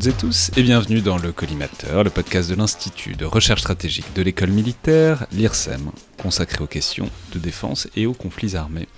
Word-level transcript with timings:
Toutes 0.00 0.14
et 0.14 0.16
tous 0.16 0.50
et 0.56 0.62
bienvenue 0.62 1.02
dans 1.02 1.18
le 1.18 1.30
Collimateur, 1.30 2.04
le 2.04 2.08
podcast 2.08 2.48
de 2.48 2.54
l'Institut 2.54 3.16
de 3.16 3.26
recherche 3.26 3.60
stratégique 3.60 4.14
de 4.14 4.22
l'école 4.22 4.48
militaire, 4.48 5.26
l'IRSEM, 5.30 5.90
consacré 6.16 6.64
aux 6.64 6.66
questions 6.66 7.10
de 7.34 7.38
défense 7.38 7.86
et 7.96 8.06
aux 8.06 8.14
conflits 8.14 8.56
armés. 8.56 8.88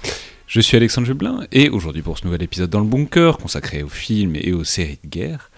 Je 0.46 0.60
suis 0.60 0.76
Alexandre 0.76 1.08
Jublin 1.08 1.44
et 1.50 1.70
aujourd'hui 1.70 2.02
pour 2.02 2.18
ce 2.18 2.24
nouvel 2.24 2.44
épisode 2.44 2.70
dans 2.70 2.78
le 2.78 2.86
bunker 2.86 3.38
consacré 3.38 3.82
aux 3.82 3.88
films 3.88 4.36
et 4.36 4.52
aux 4.52 4.62
séries 4.62 5.00
de 5.02 5.08
guerre 5.08 5.50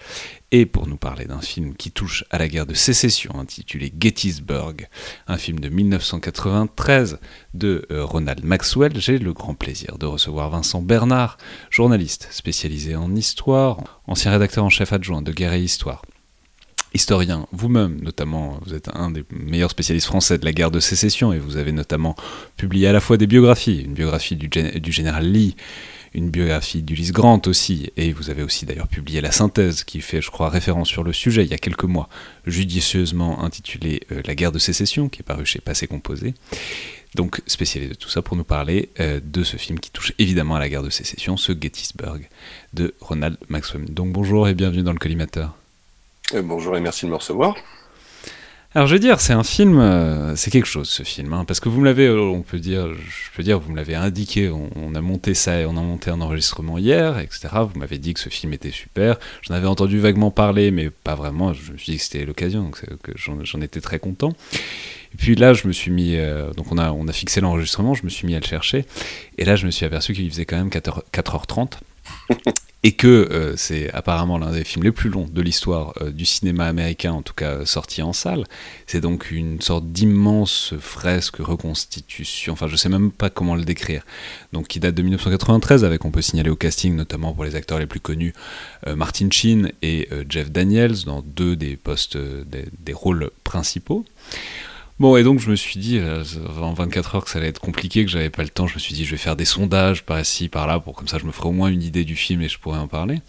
et 0.57 0.65
pour 0.65 0.87
nous 0.87 0.95
parler 0.95 1.25
d'un 1.25 1.41
film 1.41 1.75
qui 1.75 1.91
touche 1.91 2.23
à 2.29 2.37
la 2.37 2.47
guerre 2.47 2.65
de 2.65 2.73
sécession 2.73 3.37
intitulé 3.37 3.91
Gettysburg, 3.99 4.87
un 5.27 5.37
film 5.37 5.59
de 5.59 5.67
1993 5.67 7.19
de 7.53 7.85
euh, 7.91 8.05
Ronald 8.05 8.45
Maxwell, 8.45 8.93
j'ai 8.95 9.19
le 9.19 9.33
grand 9.33 9.53
plaisir 9.53 9.97
de 9.97 10.05
recevoir 10.05 10.49
Vincent 10.49 10.81
Bernard, 10.81 11.37
journaliste 11.69 12.29
spécialisé 12.31 12.95
en 12.95 13.13
histoire, 13.15 13.83
ancien 14.07 14.31
rédacteur 14.31 14.63
en 14.63 14.69
chef 14.69 14.93
adjoint 14.93 15.21
de 15.21 15.33
Guerre 15.33 15.53
et 15.53 15.61
Histoire. 15.61 16.03
Historien 16.93 17.47
vous-même, 17.51 17.99
notamment, 18.01 18.57
vous 18.65 18.73
êtes 18.73 18.87
un 18.93 19.11
des 19.11 19.25
meilleurs 19.31 19.71
spécialistes 19.71 20.07
français 20.07 20.37
de 20.37 20.45
la 20.45 20.53
guerre 20.53 20.71
de 20.71 20.79
sécession 20.79 21.33
et 21.33 21.39
vous 21.39 21.57
avez 21.57 21.73
notamment 21.73 22.15
publié 22.55 22.87
à 22.87 22.93
la 22.93 23.01
fois 23.01 23.17
des 23.17 23.27
biographies, 23.27 23.81
une 23.81 23.93
biographie 23.93 24.37
du, 24.37 24.47
du 24.47 24.91
général 24.93 25.29
Lee, 25.29 25.57
une 26.15 26.29
biographie 26.29 26.81
d'Ulysse 26.81 27.11
Grant 27.11 27.41
aussi, 27.45 27.91
et 27.97 28.13
vous 28.13 28.29
avez 28.29 28.41
aussi 28.41 28.65
d'ailleurs 28.65 28.87
publié 28.87 29.19
la 29.19 29.31
synthèse 29.31 29.83
qui 29.83 29.99
fait, 29.99 30.21
je 30.21 30.31
crois, 30.31 30.49
référence 30.49 30.87
sur 30.87 31.03
le 31.03 31.11
sujet 31.11 31.43
il 31.43 31.51
y 31.51 31.53
a 31.53 31.57
quelques 31.57 31.83
mois, 31.83 32.07
judicieusement 32.47 33.43
intitulée 33.43 34.01
euh, 34.11 34.21
La 34.25 34.33
guerre 34.33 34.53
de 34.53 34.59
sécession, 34.59 35.09
qui 35.09 35.19
est 35.19 35.23
paru 35.23 35.45
chez 35.45 35.59
Passé 35.59 35.87
Composé. 35.87 36.33
Donc 37.15 37.41
spécialisé 37.47 37.93
de 37.93 37.97
tout 37.97 38.09
ça 38.09 38.21
pour 38.21 38.37
nous 38.37 38.43
parler 38.43 38.89
euh, 38.99 39.19
de 39.23 39.43
ce 39.43 39.57
film 39.57 39.79
qui 39.79 39.91
touche 39.91 40.13
évidemment 40.17 40.55
à 40.55 40.59
la 40.59 40.69
guerre 40.69 40.83
de 40.83 40.89
sécession, 40.89 41.37
ce 41.37 41.51
Gettysburg 41.51 42.21
de 42.73 42.93
Ronald 43.01 43.37
Maxwell. 43.49 43.85
Donc 43.85 44.11
bonjour 44.11 44.47
et 44.47 44.53
bienvenue 44.53 44.83
dans 44.83 44.93
le 44.93 44.99
collimateur. 44.99 45.53
Euh, 46.33 46.41
bonjour 46.41 46.75
et 46.77 46.81
merci 46.81 47.05
de 47.05 47.11
me 47.11 47.15
recevoir. 47.15 47.55
Alors 48.75 48.89
je 48.89 48.93
veux 48.93 48.99
dire, 48.99 49.21
c'est 49.21 49.31
un 49.31 49.45
film, 49.45 49.79
euh, 49.79 50.35
c'est 50.35 50.51
quelque 50.51 50.67
chose 50.67 50.89
ce 50.89 51.03
film, 51.03 51.31
hein, 51.31 51.45
parce 51.45 51.61
que 51.61 51.69
vous 51.69 51.79
me 51.79 51.85
l'avez, 51.85 52.07
euh, 52.07 52.19
on 52.19 52.41
peut 52.41 52.59
dire, 52.59 52.93
je 52.93 53.31
peux 53.33 53.41
dire, 53.41 53.57
vous 53.57 53.71
me 53.71 53.77
l'avez 53.77 53.95
indiqué, 53.95 54.49
on, 54.49 54.93
a 54.95 54.99
monté 54.99 55.33
ça, 55.33 55.59
on 55.65 55.77
a 55.77 55.81
monté 55.81 56.11
un 56.11 56.19
enregistrement 56.19 56.77
hier, 56.77 57.17
etc. 57.19 57.47
Vous 57.61 57.79
m'avez 57.79 57.99
dit 57.99 58.13
que 58.13 58.19
ce 58.19 58.27
film 58.27 58.51
était 58.51 58.71
super. 58.71 59.17
J'en 59.43 59.53
avais 59.53 59.67
entendu 59.67 59.97
vaguement 59.97 60.29
parler, 60.29 60.71
mais 60.71 60.89
pas 60.89 61.15
vraiment. 61.15 61.53
Je 61.53 61.71
me 61.71 61.77
suis 61.77 61.93
dit 61.93 61.97
que 61.99 62.03
c'était 62.03 62.25
l'occasion, 62.25 62.63
donc 62.63 62.83
j'en 63.15 63.61
étais 63.61 63.79
très 63.79 63.99
content. 63.99 64.33
Et 65.13 65.17
puis 65.17 65.35
là, 65.35 65.53
je 65.53 65.67
me 65.67 65.71
suis 65.71 65.91
mis, 65.91 66.17
donc 66.57 66.69
on 66.69 66.77
a, 66.77 66.91
on 66.91 67.07
a 67.07 67.13
fixé 67.13 67.39
l'enregistrement, 67.39 67.93
je 67.93 68.03
me 68.03 68.09
suis 68.09 68.27
mis 68.27 68.35
à 68.35 68.41
le 68.41 68.45
chercher, 68.45 68.85
et 69.37 69.45
là 69.45 69.55
je 69.55 69.65
me 69.65 69.71
suis 69.71 69.85
aperçu 69.85 70.11
qu'il 70.11 70.29
faisait 70.29 70.43
quand 70.43 70.57
même 70.57 70.69
4 70.69 71.05
4h30 71.13 71.79
et 72.85 72.91
que 72.91 73.07
euh, 73.07 73.55
c'est 73.57 73.91
apparemment 73.93 74.37
l'un 74.37 74.51
des 74.51 74.63
films 74.63 74.83
les 74.83 74.91
plus 74.91 75.09
longs 75.09 75.27
de 75.27 75.41
l'histoire 75.41 75.95
euh, 76.01 76.11
du 76.11 76.23
cinéma 76.23 76.67
américain, 76.67 77.13
en 77.13 77.23
tout 77.23 77.33
cas 77.33 77.65
sorti 77.65 78.03
en 78.03 78.13
salle. 78.13 78.43
C'est 78.85 79.01
donc 79.01 79.31
une 79.31 79.59
sorte 79.59 79.87
d'immense 79.87 80.75
fresque 80.79 81.37
reconstitution, 81.37 82.53
enfin 82.53 82.67
je 82.67 82.75
sais 82.75 82.87
même 82.87 83.11
pas 83.11 83.31
comment 83.31 83.55
le 83.55 83.63
décrire, 83.63 84.05
donc 84.53 84.67
qui 84.67 84.79
date 84.79 84.93
de 84.93 85.01
1993 85.01 85.83
avec, 85.83 86.05
on 86.05 86.11
peut 86.11 86.21
signaler 86.21 86.51
au 86.51 86.55
casting 86.55 86.95
notamment 86.95 87.33
pour 87.33 87.43
les 87.43 87.55
acteurs 87.55 87.79
les 87.79 87.87
plus 87.87 87.99
connus, 87.99 88.33
euh, 88.85 88.95
Martin 88.95 89.29
Sheen 89.31 89.71
et 89.81 90.07
Jeff 90.29 90.51
Daniels 90.51 91.05
dans 91.05 91.23
deux 91.23 91.55
des 91.55 91.77
postes, 91.77 92.17
des 92.17 92.93
rôles 92.93 93.31
principaux. 93.43 94.05
Bon, 94.97 95.17
et 95.17 95.23
donc 95.23 95.39
je 95.39 95.49
me 95.49 95.57
suis 95.57 95.77
dit, 95.77 95.97
euh, 95.99 96.23
en 96.61 96.73
24 96.73 97.15
heures, 97.15 97.25
que 97.25 97.29
ça 97.29 97.39
allait 97.39 97.49
être 97.49 97.59
compliqué, 97.59 98.05
que 98.05 98.11
j'avais 98.11 98.29
pas 98.29 98.43
le 98.43 98.49
temps. 98.49 98.65
Je 98.65 98.75
me 98.75 98.79
suis 98.79 98.93
dit, 98.93 99.03
je 99.03 99.11
vais 99.11 99.17
faire 99.17 99.35
des 99.35 99.43
sondages 99.43 100.03
par 100.03 100.19
ici, 100.19 100.47
par 100.47 100.67
là, 100.67 100.79
pour 100.79 100.95
comme 100.95 101.09
ça 101.09 101.17
je 101.17 101.25
me 101.25 101.33
ferai 101.33 101.49
au 101.49 101.51
moins 101.51 101.67
une 101.67 101.83
idée 101.83 102.05
du 102.05 102.15
film 102.15 102.41
et 102.41 102.47
je 102.47 102.57
pourrais 102.57 102.79
en 102.79 102.87
parler. 102.87 103.19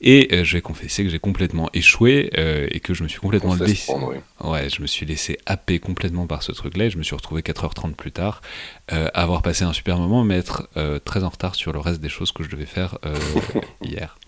Et 0.00 0.28
euh, 0.32 0.44
je 0.44 0.52
vais 0.56 0.60
confesser 0.60 1.02
que 1.02 1.10
j'ai 1.10 1.18
complètement 1.18 1.68
échoué 1.72 2.30
euh, 2.36 2.68
et 2.70 2.78
que 2.78 2.94
je 2.94 3.02
me 3.02 3.08
suis 3.08 3.18
complètement 3.18 3.54
laissé. 3.54 3.92
Ouais, 4.40 4.68
je 4.68 4.82
me 4.82 4.86
suis 4.86 5.04
laissé 5.04 5.38
happer 5.46 5.80
complètement 5.80 6.26
par 6.26 6.44
ce 6.44 6.52
truc-là 6.52 6.84
et 6.84 6.90
je 6.90 6.98
me 6.98 7.02
suis 7.02 7.16
retrouvé 7.16 7.42
4h30 7.42 7.94
plus 7.94 8.12
tard, 8.12 8.40
avoir 8.88 9.42
passé 9.42 9.64
un 9.64 9.72
super 9.72 9.98
moment, 9.98 10.22
mais 10.22 10.36
être 10.36 10.68
très 11.04 11.24
en 11.24 11.30
retard 11.30 11.54
sur 11.54 11.72
le 11.72 11.80
reste 11.80 12.00
des 12.00 12.08
choses 12.08 12.30
que 12.32 12.44
je 12.44 12.50
devais 12.50 12.66
faire 12.66 12.98
hier. 13.82 14.18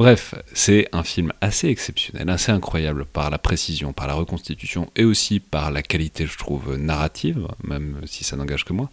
Bref, 0.00 0.34
c'est 0.54 0.88
un 0.92 1.02
film 1.02 1.30
assez 1.42 1.68
exceptionnel, 1.68 2.30
assez 2.30 2.50
incroyable 2.50 3.04
par 3.04 3.28
la 3.28 3.36
précision, 3.36 3.92
par 3.92 4.06
la 4.06 4.14
reconstitution 4.14 4.90
et 4.96 5.04
aussi 5.04 5.40
par 5.40 5.70
la 5.70 5.82
qualité, 5.82 6.24
je 6.24 6.38
trouve, 6.38 6.74
narrative, 6.78 7.46
même 7.62 8.00
si 8.06 8.24
ça 8.24 8.34
n'engage 8.34 8.64
que 8.64 8.72
moi. 8.72 8.88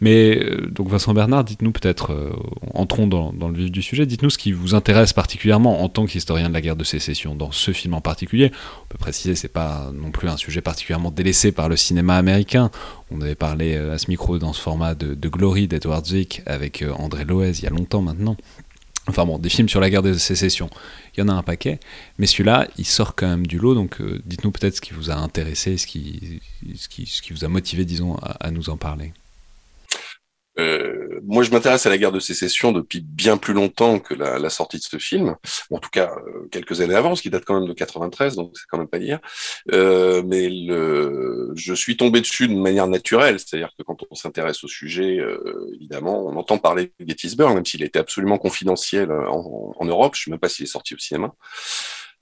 Mais 0.00 0.38
euh, 0.38 0.68
donc 0.70 0.90
Vincent 0.90 1.12
Bernard, 1.12 1.42
dites-nous 1.42 1.72
peut-être, 1.72 2.12
euh, 2.12 2.30
entrons 2.72 3.08
dans, 3.08 3.32
le 3.32 3.52
vif 3.52 3.72
du 3.72 3.82
sujet, 3.82 4.06
dites-nous 4.06 4.30
ce 4.30 4.38
qui 4.38 4.52
vous 4.52 4.76
intéresse 4.76 5.12
particulièrement 5.12 5.82
en 5.82 5.88
tant 5.88 6.06
qu'historien 6.06 6.48
de 6.48 6.54
la 6.54 6.60
guerre 6.60 6.76
de 6.76 6.84
sécession 6.84 7.34
dans 7.34 7.50
ce 7.50 7.72
film 7.72 7.94
en 7.94 8.00
particulier. 8.00 8.52
On 8.84 8.86
peut 8.90 8.98
préciser, 8.98 9.34
c'est 9.34 9.48
pas 9.48 9.90
non 9.92 10.12
plus 10.12 10.28
un 10.28 10.36
sujet 10.36 10.60
particulièrement 10.60 11.10
délaissé 11.10 11.50
par 11.50 11.68
le 11.68 11.74
cinéma 11.74 12.14
américain. 12.14 12.70
On 13.10 13.20
avait 13.22 13.34
parlé 13.34 13.74
euh, 13.74 13.94
à 13.94 13.98
ce 13.98 14.08
micro 14.08 14.38
dans 14.38 14.52
ce 14.52 14.62
format 14.62 14.94
de, 14.94 15.14
de 15.14 15.28
Glory 15.28 15.66
d'Edward 15.66 16.06
Zwick 16.06 16.42
avec 16.46 16.84
André 16.96 17.24
Loez 17.24 17.58
il 17.58 17.64
y 17.64 17.66
a 17.66 17.70
longtemps 17.70 18.02
maintenant. 18.02 18.36
Enfin 19.08 19.24
bon, 19.24 19.38
des 19.38 19.48
films 19.48 19.68
sur 19.68 19.80
la 19.80 19.88
guerre 19.88 20.02
de 20.02 20.12
sécession, 20.12 20.68
il 21.16 21.20
y 21.20 21.22
en 21.22 21.28
a 21.28 21.32
un 21.32 21.42
paquet, 21.42 21.80
mais 22.18 22.26
celui-là, 22.26 22.68
il 22.76 22.84
sort 22.84 23.14
quand 23.14 23.26
même 23.26 23.46
du 23.46 23.58
lot, 23.58 23.74
donc 23.74 24.00
euh, 24.00 24.20
dites-nous 24.26 24.50
peut-être 24.50 24.76
ce 24.76 24.80
qui 24.80 24.92
vous 24.92 25.10
a 25.10 25.14
intéressé, 25.14 25.78
ce 25.78 25.86
qui, 25.86 26.40
vous 27.30 27.44
a 27.44 27.48
motivé, 27.48 27.84
disons, 27.84 28.16
à 28.16 28.50
nous 28.50 28.68
en 28.68 28.76
parler. 28.76 29.12
Euh, 30.58 31.20
moi, 31.24 31.42
je 31.42 31.50
m'intéresse 31.50 31.86
à 31.86 31.90
la 31.90 31.98
guerre 31.98 32.12
de 32.12 32.20
sécession 32.20 32.72
depuis 32.72 33.00
bien 33.00 33.36
plus 33.36 33.54
longtemps 33.54 33.98
que 33.98 34.14
la, 34.14 34.50
sortie 34.50 34.78
de 34.78 34.82
ce 34.82 34.98
film. 34.98 35.36
en 35.70 35.78
tout 35.78 35.90
cas, 35.90 36.10
euh, 36.26 36.48
quelques 36.50 36.80
années 36.80 36.94
avant, 36.94 37.14
ce 37.14 37.22
qui 37.22 37.30
date 37.30 37.44
quand 37.44 37.58
même 37.58 37.68
de 37.68 37.74
93, 37.74 38.36
donc 38.36 38.52
c'est 38.54 38.64
quand 38.68 38.78
même 38.78 38.88
pas 38.88 38.98
dire. 38.98 39.20
Euh, 39.72 40.22
mais 40.24 40.48
le, 40.48 41.52
je 41.54 41.74
suis 41.74 41.96
tombé 41.96 42.20
dessus 42.20 42.48
de 42.48 42.54
manière 42.54 42.86
naturelle, 42.86 43.38
c'est-à-dire 43.38 43.70
que 43.78 43.82
quand 43.82 43.98
on 44.10 44.14
s'intéresse 44.14 44.64
au 44.64 44.68
sujet, 44.68 45.18
euh, 45.18 45.70
évidemment, 45.74 46.26
on 46.26 46.36
entend 46.36 46.58
parler 46.58 46.92
de 46.98 47.06
Gettysburg, 47.06 47.54
même 47.54 47.66
s'il 47.66 47.82
était 47.82 47.98
absolument 47.98 48.38
confidentiel 48.38 49.12
en, 49.12 49.74
en 49.78 49.84
Europe. 49.84 50.14
Je 50.16 50.24
sais 50.24 50.30
même 50.30 50.40
pas 50.40 50.48
s'il 50.48 50.64
est 50.64 50.68
sorti 50.68 50.94
au 50.94 50.98
cinéma. 50.98 51.34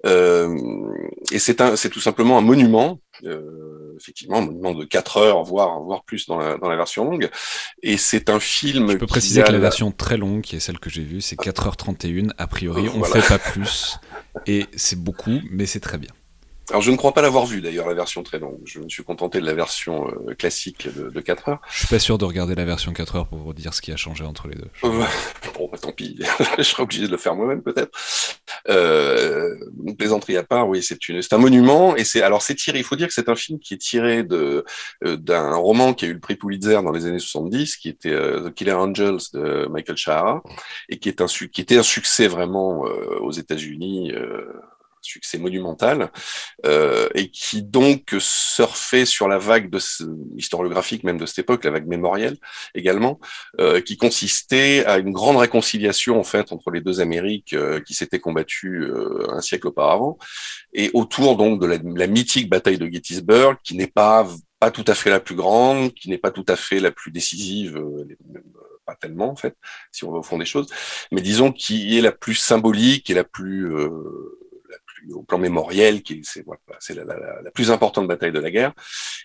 Euh, 0.04 0.56
et 1.32 1.38
c'est 1.38 1.60
c'est 1.76 1.88
tout 1.88 2.00
simplement 2.00 2.36
un 2.38 2.42
monument, 2.42 3.00
euh, 3.24 3.94
effectivement, 3.98 4.38
un 4.38 4.46
monument 4.46 4.74
de 4.74 4.84
4 4.84 5.16
heures, 5.16 5.42
voire, 5.42 5.80
voire 5.80 6.04
plus 6.04 6.26
dans 6.26 6.38
la, 6.38 6.58
dans 6.58 6.68
la 6.68 6.76
version 6.76 7.04
longue. 7.04 7.30
Et 7.82 7.96
c'est 7.96 8.28
un 8.28 8.40
film. 8.40 8.90
Je 8.90 8.96
peux 8.96 9.06
préciser 9.06 9.42
que 9.42 9.52
la 9.52 9.58
version 9.58 9.90
très 9.90 10.16
longue, 10.16 10.42
qui 10.42 10.56
est 10.56 10.60
celle 10.60 10.78
que 10.78 10.90
j'ai 10.90 11.02
vue, 11.02 11.20
c'est 11.20 11.36
4h31. 11.36 12.30
A 12.38 12.46
priori, 12.46 12.88
on 12.94 12.98
ne 12.98 13.04
fait 13.04 13.26
pas 13.26 13.38
plus. 13.38 13.98
Et 14.46 14.66
c'est 14.76 15.00
beaucoup, 15.02 15.40
mais 15.50 15.66
c'est 15.66 15.80
très 15.80 15.98
bien. 15.98 16.10
Alors 16.70 16.82
je 16.82 16.90
ne 16.90 16.96
crois 16.96 17.12
pas 17.12 17.22
l'avoir 17.22 17.46
vu 17.46 17.60
d'ailleurs 17.60 17.86
la 17.86 17.94
version 17.94 18.22
très 18.22 18.38
longue. 18.38 18.60
Je 18.64 18.80
me 18.80 18.88
suis 18.88 19.04
contenté 19.04 19.40
de 19.40 19.46
la 19.46 19.54
version 19.54 20.08
euh, 20.08 20.34
classique 20.34 20.88
de, 20.92 21.10
de, 21.10 21.20
4 21.20 21.48
heures. 21.48 21.60
Je 21.70 21.78
suis 21.78 21.88
pas 21.88 21.98
sûr 22.00 22.18
de 22.18 22.24
regarder 22.24 22.56
la 22.56 22.64
version 22.64 22.92
4 22.92 23.16
heures 23.16 23.28
pour 23.28 23.38
vous 23.38 23.52
dire 23.52 23.72
ce 23.72 23.80
qui 23.80 23.92
a 23.92 23.96
changé 23.96 24.24
entre 24.24 24.48
les 24.48 24.56
deux. 24.56 24.68
bon, 24.82 25.68
bah, 25.70 25.78
tant 25.80 25.92
pis, 25.92 26.18
je 26.58 26.62
serai 26.62 26.82
obligé 26.82 27.06
de 27.06 27.12
le 27.12 27.16
faire 27.16 27.36
moi-même 27.36 27.62
peut-être. 27.62 27.96
Euh, 28.68 29.54
plaisanterie 29.96 30.36
à 30.36 30.42
part, 30.42 30.68
oui, 30.68 30.82
c'est 30.82 31.08
une, 31.08 31.22
c'est 31.22 31.32
un 31.34 31.38
monument 31.38 31.94
et 31.94 32.04
c'est 32.04 32.22
alors 32.22 32.42
c'est 32.42 32.56
tiré. 32.56 32.78
Il 32.78 32.84
faut 32.84 32.96
dire 32.96 33.06
que 33.06 33.14
c'est 33.14 33.28
un 33.28 33.36
film 33.36 33.60
qui 33.60 33.74
est 33.74 33.78
tiré 33.78 34.24
de 34.24 34.64
euh, 35.04 35.16
d'un 35.16 35.54
roman 35.54 35.94
qui 35.94 36.04
a 36.04 36.08
eu 36.08 36.14
le 36.14 36.20
prix 36.20 36.34
Pulitzer 36.34 36.82
dans 36.82 36.90
les 36.90 37.06
années 37.06 37.20
70, 37.20 37.76
qui 37.76 37.88
était 37.88 38.10
euh, 38.10 38.48
The 38.48 38.54
Killer 38.54 38.72
Angels 38.72 39.18
de 39.32 39.68
Michael 39.70 39.96
Shahara 39.96 40.42
et 40.88 40.98
qui 40.98 41.08
est 41.08 41.20
un 41.20 41.26
qui 41.26 41.60
était 41.60 41.78
un 41.78 41.82
succès 41.84 42.26
vraiment 42.26 42.80
aux 43.20 43.32
États-Unis 43.32 44.12
succès 45.06 45.38
monumental, 45.38 46.10
euh, 46.66 47.08
et 47.14 47.30
qui 47.30 47.62
donc 47.62 48.14
surfait 48.18 49.06
sur 49.06 49.28
la 49.28 49.38
vague 49.38 49.70
de 49.70 49.78
historiographique 50.36 51.04
même 51.04 51.18
de 51.18 51.26
cette 51.26 51.40
époque, 51.40 51.64
la 51.64 51.70
vague 51.70 51.86
mémorielle 51.86 52.36
également, 52.74 53.18
euh, 53.60 53.80
qui 53.80 53.96
consistait 53.96 54.84
à 54.86 54.98
une 54.98 55.12
grande 55.12 55.36
réconciliation 55.36 56.18
en 56.18 56.24
fait 56.24 56.52
entre 56.52 56.70
les 56.70 56.80
deux 56.80 57.00
Amériques 57.00 57.54
euh, 57.54 57.80
qui 57.80 57.94
s'étaient 57.94 58.20
combattues 58.20 58.82
euh, 58.82 59.26
un 59.30 59.40
siècle 59.40 59.68
auparavant, 59.68 60.18
et 60.72 60.90
autour 60.94 61.36
donc 61.36 61.60
de 61.60 61.66
la, 61.66 61.78
la 61.82 62.06
mythique 62.06 62.48
bataille 62.48 62.78
de 62.78 62.86
Gettysburg, 62.86 63.56
qui 63.62 63.76
n'est 63.76 63.86
pas 63.86 64.26
pas 64.58 64.70
tout 64.70 64.84
à 64.86 64.94
fait 64.94 65.10
la 65.10 65.20
plus 65.20 65.34
grande, 65.34 65.92
qui 65.92 66.08
n'est 66.08 66.18
pas 66.18 66.30
tout 66.30 66.44
à 66.48 66.56
fait 66.56 66.80
la 66.80 66.90
plus 66.90 67.10
décisive, 67.10 67.76
euh, 67.76 68.08
pas 68.86 68.94
tellement 68.94 69.30
en 69.30 69.36
fait, 69.36 69.56
si 69.92 70.04
on 70.04 70.12
va 70.12 70.18
au 70.18 70.22
fond 70.22 70.38
des 70.38 70.46
choses, 70.46 70.68
mais 71.12 71.20
disons 71.20 71.52
qui 71.52 71.98
est 71.98 72.00
la 72.00 72.12
plus 72.12 72.36
symbolique 72.36 73.10
et 73.10 73.14
la 73.14 73.24
plus 73.24 73.70
euh, 73.70 73.90
au 75.12 75.22
plan 75.22 75.38
mémoriel, 75.38 76.02
qui 76.02 76.20
c'est 76.24 76.44
voilà, 76.44 76.60
la, 76.88 77.42
la, 77.42 77.50
plus 77.50 77.70
importante 77.70 78.06
bataille 78.06 78.32
de 78.32 78.38
la 78.38 78.50
guerre. 78.50 78.72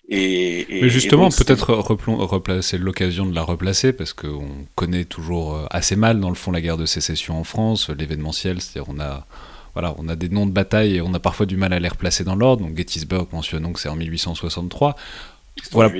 Et, 0.09 0.65
Mais 0.69 0.89
justement, 0.89 1.29
peut-être 1.29 1.73
replacer 1.73 2.77
l'occasion 2.77 3.25
de 3.25 3.35
la 3.35 3.43
replacer, 3.43 3.93
parce 3.93 4.13
qu'on 4.13 4.65
connaît 4.75 5.05
toujours 5.05 5.55
euh, 5.55 5.65
assez 5.69 5.95
mal, 5.95 6.19
dans 6.19 6.29
le 6.29 6.35
fond, 6.35 6.51
la 6.51 6.61
guerre 6.61 6.77
de 6.77 6.85
sécession 6.85 7.39
en 7.39 7.43
France, 7.43 7.89
l'événementiel, 7.89 8.61
c'est-à-dire 8.61 8.93
on 8.93 8.99
a 8.99 9.25
voilà, 9.73 9.95
on 9.97 10.09
a 10.09 10.15
des 10.15 10.29
noms 10.29 10.45
de 10.45 10.51
bataille 10.51 10.97
et 10.97 11.01
on 11.01 11.13
a 11.13 11.19
parfois 11.19 11.45
du 11.45 11.55
mal 11.55 11.71
à 11.73 11.79
les 11.79 11.87
replacer 11.87 12.23
dans 12.23 12.35
l'ordre. 12.35 12.65
Donc 12.65 12.75
Gettysburg, 12.75 13.27
mentionnons 13.31 13.71
que 13.71 13.79
c'est 13.79 13.89
en 13.89 13.95
1863. 13.95 14.95
Voilà. 15.71 15.93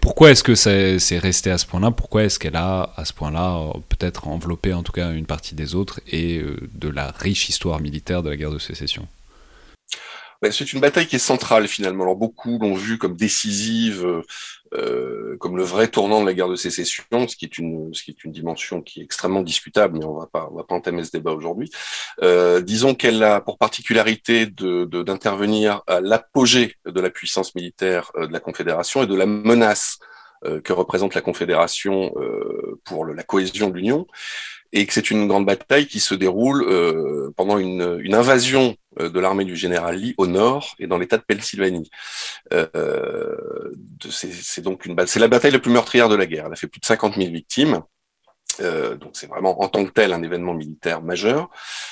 Pourquoi 0.00 0.30
est-ce 0.30 0.44
que 0.44 0.54
c'est 0.54 1.18
resté 1.18 1.50
à 1.50 1.58
ce 1.58 1.66
point-là? 1.66 1.90
Pourquoi 1.90 2.24
est-ce 2.24 2.38
qu'elle 2.38 2.56
a, 2.56 2.92
à 2.96 3.04
ce 3.04 3.12
point-là, 3.12 3.72
peut-être 3.88 4.28
enveloppé 4.28 4.72
en 4.72 4.82
tout 4.82 4.92
cas 4.92 5.12
une 5.12 5.26
partie 5.26 5.54
des 5.54 5.74
autres 5.74 6.00
et 6.10 6.42
de 6.74 6.88
la 6.88 7.10
riche 7.10 7.48
histoire 7.48 7.80
militaire 7.80 8.22
de 8.22 8.30
la 8.30 8.36
guerre 8.36 8.52
de 8.52 8.58
sécession? 8.58 9.08
C'est 10.50 10.72
une 10.72 10.80
bataille 10.80 11.06
qui 11.06 11.16
est 11.16 11.18
centrale 11.18 11.66
finalement. 11.66 12.04
Alors 12.04 12.16
beaucoup 12.16 12.58
l'ont 12.58 12.74
vu 12.74 12.98
comme 12.98 13.16
décisive, 13.16 14.06
euh, 14.74 15.16
euh, 15.26 15.36
comme 15.38 15.56
le 15.56 15.62
vrai 15.62 15.88
tournant 15.88 16.20
de 16.20 16.26
la 16.26 16.34
guerre 16.34 16.48
de 16.48 16.56
sécession, 16.56 17.04
ce 17.28 17.36
qui 17.36 17.44
est 17.44 17.58
une, 17.58 17.92
ce 17.94 18.02
qui 18.02 18.10
est 18.10 18.24
une 18.24 18.32
dimension 18.32 18.80
qui 18.82 19.00
est 19.00 19.04
extrêmement 19.04 19.42
discutable, 19.42 19.98
mais 19.98 20.04
on 20.04 20.18
va 20.18 20.26
pas, 20.26 20.48
on 20.50 20.56
va 20.56 20.64
pas 20.64 20.74
entamer 20.74 21.04
ce 21.04 21.10
débat 21.10 21.32
aujourd'hui. 21.32 21.70
Euh, 22.22 22.60
disons 22.60 22.94
qu'elle 22.94 23.22
a 23.22 23.40
pour 23.40 23.58
particularité 23.58 24.46
de, 24.46 24.84
d'intervenir 24.84 25.82
à 25.86 26.00
l'apogée 26.00 26.76
de 26.86 27.00
la 27.00 27.10
puissance 27.10 27.54
militaire 27.54 28.10
de 28.16 28.32
la 28.32 28.40
Confédération 28.40 29.02
et 29.02 29.06
de 29.06 29.14
la 29.14 29.26
menace 29.26 29.98
que 30.64 30.72
représente 30.72 31.14
la 31.14 31.22
Confédération 31.22 32.14
pour 32.84 33.06
la 33.06 33.22
cohésion 33.22 33.70
de 33.70 33.74
l'Union 33.74 34.06
et 34.72 34.86
que 34.86 34.92
c'est 34.92 35.10
une 35.10 35.26
grande 35.26 35.46
bataille 35.46 35.86
qui 35.86 36.00
se 36.00 36.14
déroule 36.14 36.64
euh, 36.68 37.32
pendant 37.36 37.58
une, 37.58 37.98
une, 38.00 38.14
invasion 38.14 38.76
euh, 39.00 39.10
de 39.10 39.20
l'armée 39.20 39.44
du 39.44 39.56
général 39.56 39.96
Lee 39.96 40.14
au 40.18 40.26
nord 40.26 40.74
et 40.78 40.86
dans 40.86 40.98
l'État 40.98 41.16
de 41.18 41.22
Pennsylvanie. 41.22 41.90
Euh, 42.52 43.36
c'est 44.10 44.62
donc 44.62 44.86
une 44.86 44.96
c'est 45.06 45.20
la 45.20 45.28
bataille 45.28 45.52
la 45.52 45.58
plus 45.58 45.72
meurtrière 45.72 46.08
de 46.08 46.16
la 46.16 46.26
guerre. 46.26 46.46
Elle 46.46 46.52
a 46.52 46.56
fait 46.56 46.66
plus 46.66 46.80
de 46.80 46.86
50 46.86 47.16
000 47.16 47.30
victimes. 47.30 47.82
Euh, 48.60 48.96
donc 48.96 49.10
c'est 49.14 49.26
vraiment 49.26 49.60
en 49.62 49.68
tant 49.68 49.84
que 49.84 49.90
tel 49.90 50.12
un 50.12 50.22
événement 50.22 50.54
militaire 50.54 51.02
majeur 51.02 51.50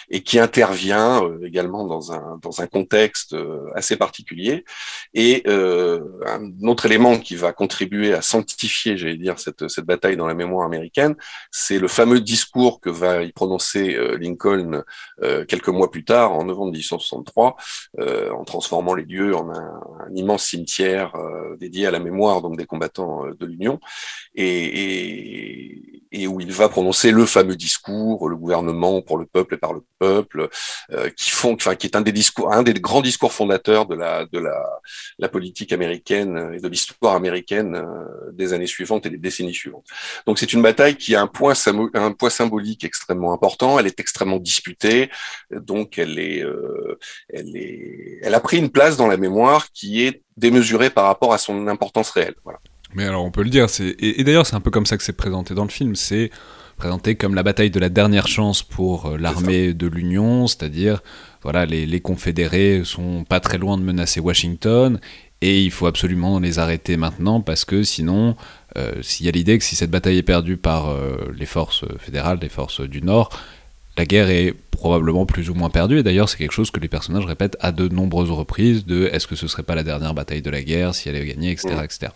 et 0.08 0.22
qui 0.22 0.38
intervient 0.38 1.22
euh, 1.22 1.44
également 1.44 1.84
dans 1.84 2.12
un 2.12 2.38
dans 2.40 2.62
un 2.62 2.66
contexte 2.66 3.34
euh, 3.34 3.70
assez 3.74 3.96
particulier 3.96 4.64
et 5.14 5.42
un 5.46 6.66
autre 6.66 6.86
élément 6.86 7.18
qui 7.18 7.36
va 7.36 7.52
contribuer 7.52 8.12
à 8.14 8.22
sanctifier 8.22 8.96
j'allais 8.96 9.16
dire 9.16 9.38
cette 9.38 9.68
cette 9.68 9.84
bataille 9.84 10.16
dans 10.16 10.26
la 10.26 10.34
mémoire 10.34 10.66
américaine 10.66 11.14
c'est 11.50 11.78
le 11.78 11.88
fameux 11.88 12.20
discours 12.20 12.80
que 12.80 12.90
va 12.90 13.22
y 13.22 13.32
prononcer 13.32 13.96
Lincoln 14.18 14.82
quelques 15.48 15.68
mois 15.68 15.90
plus 15.90 16.04
tard 16.04 16.32
en 16.32 16.44
novembre 16.44 16.72
1863 16.72 17.56
en 18.32 18.44
transformant 18.44 18.94
les 18.94 19.04
lieux 19.04 19.36
en 19.36 19.50
un, 19.50 19.80
immense 20.14 20.44
cimetière 20.44 21.12
dédié 21.58 21.86
à 21.86 21.90
la 21.90 22.00
mémoire 22.00 22.42
donc 22.42 22.56
des 22.56 22.66
combattants 22.66 23.24
de 23.38 23.46
l'Union. 23.46 23.80
Et, 24.34 24.44
et, 24.44 26.03
et 26.14 26.26
où 26.26 26.40
il 26.40 26.52
va 26.52 26.68
prononcer 26.68 27.10
le 27.10 27.26
fameux 27.26 27.56
discours, 27.56 28.28
le 28.28 28.36
gouvernement 28.36 29.02
pour 29.02 29.18
le 29.18 29.26
peuple 29.26 29.54
et 29.54 29.58
par 29.58 29.72
le 29.72 29.82
peuple, 29.98 30.48
euh, 30.92 31.10
qui 31.10 31.30
font, 31.30 31.54
enfin, 31.54 31.74
qui 31.74 31.86
est 31.86 31.96
un 31.96 32.00
des 32.00 32.12
discours, 32.12 32.52
un 32.52 32.62
des 32.62 32.74
grands 32.74 33.02
discours 33.02 33.32
fondateurs 33.32 33.86
de 33.86 33.96
la 33.96 34.24
de 34.26 34.38
la, 34.38 34.62
la 35.18 35.28
politique 35.28 35.72
américaine 35.72 36.52
et 36.54 36.60
de 36.60 36.68
l'histoire 36.68 37.16
américaine 37.16 37.74
euh, 37.74 38.30
des 38.32 38.52
années 38.52 38.66
suivantes 38.66 39.06
et 39.06 39.10
des 39.10 39.18
décennies 39.18 39.54
suivantes. 39.54 39.86
Donc 40.26 40.38
c'est 40.38 40.52
une 40.52 40.62
bataille 40.62 40.96
qui 40.96 41.14
a 41.14 41.20
un 41.20 41.26
point 41.26 41.54
un 41.94 42.12
poids 42.12 42.30
symbolique 42.30 42.84
extrêmement 42.84 43.32
important. 43.32 43.78
Elle 43.78 43.86
est 43.86 43.98
extrêmement 43.98 44.38
disputée, 44.38 45.10
donc 45.50 45.98
elle 45.98 46.18
est 46.18 46.42
euh, 46.44 46.98
elle 47.28 47.56
est 47.56 48.20
elle 48.22 48.34
a 48.34 48.40
pris 48.40 48.58
une 48.58 48.70
place 48.70 48.96
dans 48.96 49.08
la 49.08 49.16
mémoire 49.16 49.72
qui 49.72 50.04
est 50.04 50.22
démesurée 50.36 50.90
par 50.90 51.06
rapport 51.06 51.32
à 51.32 51.38
son 51.38 51.66
importance 51.68 52.10
réelle. 52.10 52.36
Voilà. 52.44 52.60
Mais 52.94 53.04
alors 53.04 53.24
on 53.24 53.30
peut 53.30 53.42
le 53.42 53.50
dire, 53.50 53.66
et, 53.80 54.20
et 54.20 54.24
d'ailleurs 54.24 54.46
c'est 54.46 54.56
un 54.56 54.60
peu 54.60 54.70
comme 54.70 54.86
ça 54.86 54.96
que 54.96 55.02
c'est 55.02 55.12
présenté 55.12 55.54
dans 55.54 55.64
le 55.64 55.70
film, 55.70 55.96
c'est 55.96 56.30
présenté 56.76 57.14
comme 57.14 57.34
la 57.34 57.42
bataille 57.42 57.70
de 57.70 57.80
la 57.80 57.88
dernière 57.88 58.26
chance 58.28 58.62
pour 58.62 59.06
euh, 59.06 59.16
l'armée 59.18 59.74
de 59.74 59.86
l'Union, 59.86 60.46
c'est-à-dire 60.46 61.02
voilà 61.42 61.66
les, 61.66 61.86
les, 61.86 62.00
confédérés 62.00 62.82
sont 62.84 63.24
pas 63.24 63.40
très 63.40 63.58
loin 63.58 63.76
de 63.78 63.82
menacer 63.82 64.20
Washington 64.20 64.98
et 65.40 65.62
il 65.62 65.70
faut 65.70 65.86
absolument 65.86 66.38
les 66.38 66.58
arrêter 66.58 66.96
maintenant 66.96 67.40
parce 67.40 67.64
que 67.64 67.82
sinon, 67.82 68.36
euh, 68.76 68.94
s'il 69.02 69.26
y 69.26 69.28
a 69.28 69.32
l'idée 69.32 69.58
que 69.58 69.64
si 69.64 69.76
cette 69.76 69.90
bataille 69.90 70.18
est 70.18 70.22
perdue 70.22 70.56
par 70.56 70.88
euh, 70.88 71.16
les 71.36 71.46
forces 71.46 71.84
fédérales, 71.98 72.38
les 72.40 72.48
forces 72.48 72.80
du 72.80 73.02
Nord, 73.02 73.30
la 73.96 74.06
guerre 74.06 74.30
est 74.30 74.54
probablement 74.70 75.24
plus 75.24 75.50
ou 75.50 75.54
moins 75.54 75.70
perdue, 75.70 75.98
et 75.98 76.02
d'ailleurs 76.02 76.28
c'est 76.28 76.38
quelque 76.38 76.52
chose 76.52 76.70
que 76.70 76.80
les 76.80 76.88
personnages 76.88 77.26
répètent 77.26 77.56
à 77.60 77.70
de 77.70 77.88
nombreuses 77.88 78.30
reprises, 78.30 78.86
de 78.86 79.08
est-ce 79.12 79.26
que 79.26 79.36
ce 79.36 79.46
serait 79.46 79.62
pas 79.62 79.74
la 79.74 79.84
dernière 79.84 80.14
bataille 80.14 80.42
de 80.42 80.50
la 80.50 80.62
guerre, 80.62 80.94
si 80.94 81.08
elle 81.08 81.16
est 81.16 81.26
gagnée, 81.26 81.52
etc. 81.52 81.76
etc. 81.84 82.12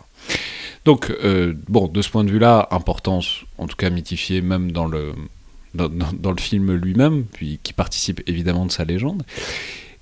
Donc, 0.85 1.09
euh, 1.23 1.53
bon, 1.67 1.87
de 1.87 2.01
ce 2.01 2.09
point 2.09 2.23
de 2.23 2.31
vue-là, 2.31 2.67
importance, 2.71 3.41
en 3.57 3.67
tout 3.67 3.75
cas 3.75 3.89
mythifiée 3.89 4.41
même 4.41 4.71
dans 4.71 4.85
le, 4.85 5.13
dans, 5.73 5.89
dans, 5.89 6.31
le 6.31 6.39
film 6.39 6.73
lui-même, 6.73 7.25
puis 7.25 7.59
qui 7.61 7.73
participe 7.73 8.21
évidemment 8.27 8.65
de 8.65 8.71
sa 8.71 8.85
légende. 8.85 9.23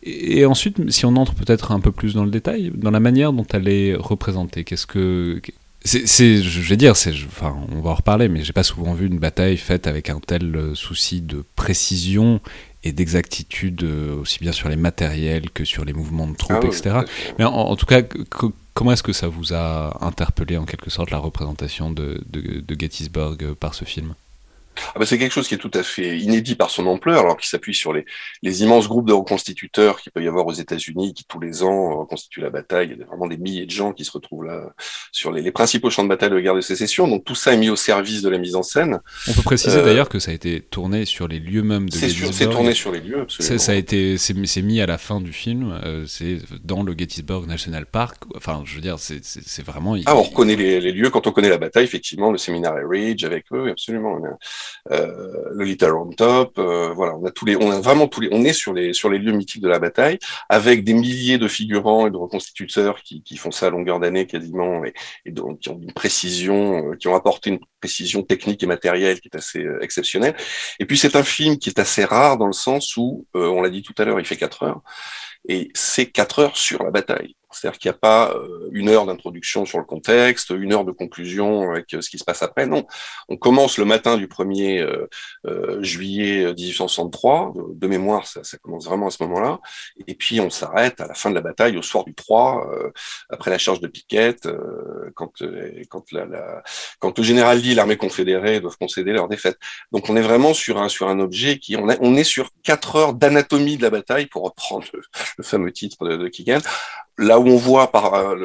Et, 0.03 0.45
ensuite, 0.45 0.89
si 0.91 1.05
on 1.05 1.15
entre 1.15 1.33
peut-être 1.33 1.71
un 1.71 1.79
peu 1.79 1.91
plus 1.91 2.13
dans 2.13 2.23
le 2.23 2.31
détail, 2.31 2.71
dans 2.73 2.91
la 2.91 2.99
manière 2.99 3.33
dont 3.33 3.45
elle 3.51 3.67
est 3.67 3.95
représentée, 3.95 4.63
qu'est-ce 4.63 4.87
que 4.87 5.41
c'est, 5.83 6.41
je 6.41 6.59
vais 6.61 6.75
dire, 6.75 6.97
c'est, 6.97 7.13
enfin, 7.27 7.55
on 7.71 7.81
va 7.81 7.91
en 7.91 7.95
reparler, 7.95 8.27
mais 8.27 8.43
j'ai 8.43 8.51
pas 8.51 8.63
souvent 8.63 8.93
vu 8.93 9.07
une 9.07 9.19
bataille 9.19 9.57
faite 9.57 9.87
avec 9.87 10.09
un 10.09 10.19
tel 10.19 10.53
euh, 10.55 10.75
souci 10.75 11.21
de 11.21 11.45
précision 11.55 12.41
et 12.83 12.91
d'exactitude, 12.91 13.83
euh, 13.83 14.19
aussi 14.19 14.39
bien 14.39 14.51
sur 14.51 14.69
les 14.69 14.75
matériels 14.75 15.49
que 15.49 15.63
sur 15.63 15.85
les 15.85 15.93
mouvements 15.93 16.27
de 16.27 16.35
troupes, 16.35 16.57
ah 16.61 16.65
etc. 16.65 16.99
Mais 17.39 17.45
en, 17.45 17.75
tout 17.75 17.85
cas, 17.85 18.01
comment 18.77 18.91
est-ce 18.91 19.01
que 19.01 19.11
ça 19.11 19.27
vous 19.27 19.55
a 19.55 20.05
interpellé 20.05 20.55
en 20.55 20.65
quelque 20.65 20.91
sorte 20.91 21.09
la 21.09 21.17
représentation 21.17 21.89
de, 21.89 22.23
Gettysburg 22.79 23.37
euh, 23.41 23.55
par 23.55 23.73
ce 23.73 23.85
film? 23.85 24.13
Ah 24.95 24.99
bah 24.99 25.05
c'est 25.05 25.17
quelque 25.17 25.31
chose 25.31 25.47
qui 25.47 25.55
est 25.55 25.59
tout 25.59 25.71
à 25.73 25.83
fait 25.83 26.17
inédit 26.17 26.55
par 26.55 26.69
son 26.69 26.87
ampleur, 26.87 27.21
alors 27.21 27.37
qu'il 27.37 27.47
s'appuie 27.47 27.73
sur 27.73 27.93
les, 27.93 28.05
les, 28.41 28.63
immenses 28.63 28.87
groupes 28.87 29.07
de 29.07 29.13
reconstituteurs 29.13 30.01
qu'il 30.01 30.11
peut 30.11 30.23
y 30.23 30.27
avoir 30.27 30.45
aux 30.47 30.53
États-Unis, 30.53 31.13
qui 31.13 31.25
tous 31.25 31.39
les 31.39 31.63
ans 31.63 31.99
reconstituent 31.99 32.41
la 32.41 32.49
bataille. 32.49 32.89
Il 32.91 32.99
y 32.99 33.03
a 33.03 33.05
vraiment 33.05 33.27
des 33.27 33.37
milliers 33.37 33.65
de 33.65 33.71
gens 33.71 33.93
qui 33.93 34.05
se 34.05 34.11
retrouvent 34.11 34.43
là 34.43 34.73
sur 35.11 35.31
les, 35.31 35.41
les, 35.41 35.51
principaux 35.51 35.89
champs 35.89 36.03
de 36.03 36.09
bataille 36.09 36.29
de 36.29 36.35
la 36.35 36.41
guerre 36.41 36.55
de 36.55 36.61
sécession. 36.61 37.07
Donc 37.07 37.23
tout 37.23 37.35
ça 37.35 37.53
est 37.53 37.57
mis 37.57 37.69
au 37.69 37.75
service 37.75 38.21
de 38.21 38.29
la 38.29 38.37
mise 38.37 38.55
en 38.55 38.63
scène. 38.63 38.99
On 39.27 39.33
peut 39.33 39.43
préciser 39.43 39.79
euh, 39.79 39.85
d'ailleurs 39.85 40.09
que 40.09 40.19
ça 40.19 40.31
a 40.31 40.33
été 40.33 40.61
tourné 40.61 41.05
sur 41.05 41.27
les 41.27 41.39
lieux 41.39 41.63
mêmes 41.63 41.89
de 41.89 41.95
Gettysburg. 41.95 42.33
C'est 42.33 42.49
tourné 42.49 42.73
sur 42.73 42.91
les 42.91 42.99
lieux, 42.99 43.21
absolument. 43.21 43.57
Ça 43.57 43.71
a 43.71 43.75
été, 43.75 44.17
c'est 44.17 44.61
mis 44.61 44.81
à 44.81 44.85
la 44.85 44.97
fin 44.97 45.21
du 45.21 45.33
film. 45.33 45.79
Euh, 45.83 46.05
c'est 46.07 46.39
dans 46.63 46.83
le 46.83 46.93
Gettysburg 46.97 47.47
National 47.47 47.85
Park. 47.85 48.23
Enfin, 48.35 48.63
je 48.65 48.75
veux 48.75 48.81
dire, 48.81 48.97
c'est 48.99 49.65
vraiment. 49.65 49.95
Ah, 50.05 50.15
on 50.15 50.23
reconnaît 50.23 50.55
les, 50.55 50.79
les, 50.79 50.91
lieux 50.91 51.09
quand 51.09 51.27
on 51.27 51.31
connaît 51.31 51.49
la 51.49 51.57
bataille, 51.57 51.83
effectivement, 51.83 52.31
le 52.31 52.37
séminaire 52.37 52.75
Ridge 52.87 53.23
avec 53.23 53.45
eux, 53.51 53.69
absolument. 53.69 54.19
Euh, 54.91 55.49
le 55.51 55.65
Little 55.65 55.91
Round 55.91 56.15
Top, 56.15 56.57
euh, 56.59 56.93
voilà, 56.93 57.15
on 57.15 57.25
a 57.25 57.31
tous 57.31 57.45
les, 57.45 57.55
on 57.55 57.71
a 57.71 57.79
vraiment 57.79 58.07
tous 58.07 58.21
les, 58.21 58.29
on 58.31 58.43
est 58.43 58.53
sur 58.53 58.73
les 58.73 58.93
sur 58.93 59.09
les 59.09 59.19
lieux 59.19 59.31
mythiques 59.31 59.61
de 59.61 59.67
la 59.67 59.79
bataille, 59.79 60.19
avec 60.49 60.83
des 60.83 60.93
milliers 60.93 61.37
de 61.37 61.47
figurants 61.47 62.07
et 62.07 62.11
de 62.11 62.17
reconstituteurs 62.17 63.01
qui, 63.01 63.21
qui 63.23 63.37
font 63.37 63.51
ça 63.51 63.67
à 63.67 63.69
longueur 63.69 63.99
d'année 63.99 64.27
quasiment 64.27 64.83
et, 64.85 64.93
et 65.25 65.31
donc, 65.31 65.59
qui 65.59 65.69
ont 65.69 65.79
une 65.81 65.93
précision, 65.93 66.91
euh, 66.91 66.95
qui 66.95 67.07
ont 67.07 67.15
apporté 67.15 67.49
une 67.51 67.59
précision 67.79 68.23
technique 68.23 68.63
et 68.63 68.67
matérielle 68.67 69.19
qui 69.19 69.29
est 69.31 69.37
assez 69.37 69.65
exceptionnelle. 69.81 70.35
Et 70.79 70.85
puis 70.85 70.97
c'est 70.97 71.15
un 71.15 71.23
film 71.23 71.57
qui 71.57 71.69
est 71.69 71.79
assez 71.79 72.05
rare 72.05 72.37
dans 72.37 72.47
le 72.47 72.53
sens 72.53 72.97
où, 72.97 73.25
on 73.33 73.61
l'a 73.61 73.69
dit 73.69 73.83
tout 73.83 73.93
à 73.97 74.05
l'heure, 74.05 74.19
il 74.19 74.25
fait 74.25 74.37
quatre 74.37 74.63
heures 74.63 74.81
et 75.47 75.69
c'est 75.73 76.07
quatre 76.07 76.39
heures 76.39 76.57
sur 76.57 76.83
la 76.83 76.91
bataille. 76.91 77.35
C'est-à-dire 77.51 77.79
qu'il 77.79 77.89
n'y 77.89 77.95
a 77.95 77.99
pas 77.99 78.31
euh, 78.31 78.69
une 78.71 78.89
heure 78.89 79.05
d'introduction 79.05 79.65
sur 79.65 79.77
le 79.77 79.85
contexte, 79.85 80.49
une 80.49 80.73
heure 80.73 80.83
de 80.83 80.91
conclusion 80.91 81.71
avec 81.71 81.93
euh, 81.93 82.01
ce 82.01 82.09
qui 82.09 82.17
se 82.17 82.25
passe 82.25 82.43
après. 82.43 82.65
Non, 82.65 82.85
on 83.29 83.37
commence 83.37 83.77
le 83.77 83.85
matin 83.85 84.17
du 84.17 84.27
1er 84.27 85.07
euh, 85.45 85.83
juillet 85.83 86.53
1863. 86.53 87.53
De, 87.73 87.87
mémoire, 87.87 88.27
ça, 88.27 88.43
ça, 88.43 88.57
commence 88.57 88.85
vraiment 88.85 89.07
à 89.07 89.11
ce 89.11 89.23
moment-là. 89.23 89.59
Et 90.07 90.15
puis 90.15 90.41
on 90.41 90.49
s'arrête 90.49 90.99
à 90.99 91.07
la 91.07 91.13
fin 91.13 91.29
de 91.29 91.35
la 91.35 91.41
bataille, 91.41 91.77
au 91.77 91.81
soir 91.81 92.03
du 92.03 92.13
3, 92.13 92.69
après 93.29 93.49
la 93.49 93.57
charge 93.57 93.79
de 93.79 93.87
Piquette, 93.87 94.47
quand, 95.15 95.31
quand, 95.89 96.11
la, 96.11 96.25
la, 96.25 96.63
quand 96.99 97.17
le 97.17 97.23
général 97.23 97.65
et 97.65 97.73
l'armée 97.73 97.97
confédérée 97.97 98.59
doivent 98.59 98.77
concéder 98.77 99.13
leur 99.13 99.29
défaite. 99.29 99.57
Donc 99.91 100.09
on 100.09 100.17
est 100.17 100.21
vraiment 100.21 100.53
sur 100.53 100.79
un, 100.79 100.89
sur 100.89 101.07
un 101.07 101.19
objet 101.19 101.59
qui... 101.59 101.77
On, 101.77 101.87
a, 101.89 101.95
on 102.01 102.15
est 102.15 102.25
sur 102.25 102.49
quatre 102.63 102.97
heures 102.97 103.13
d'anatomie 103.13 103.77
de 103.77 103.83
la 103.83 103.89
bataille, 103.89 104.25
pour 104.25 104.43
reprendre 104.43 104.85
le, 104.93 105.43
fameux 105.43 105.71
titre 105.71 106.05
de, 106.05 106.17
de 106.17 106.27
Keegan, 106.27 106.59
là 107.17 107.39
où 107.39 107.47
on 107.47 107.57
voit 107.57 107.91
par 107.91 108.13
euh, 108.13 108.35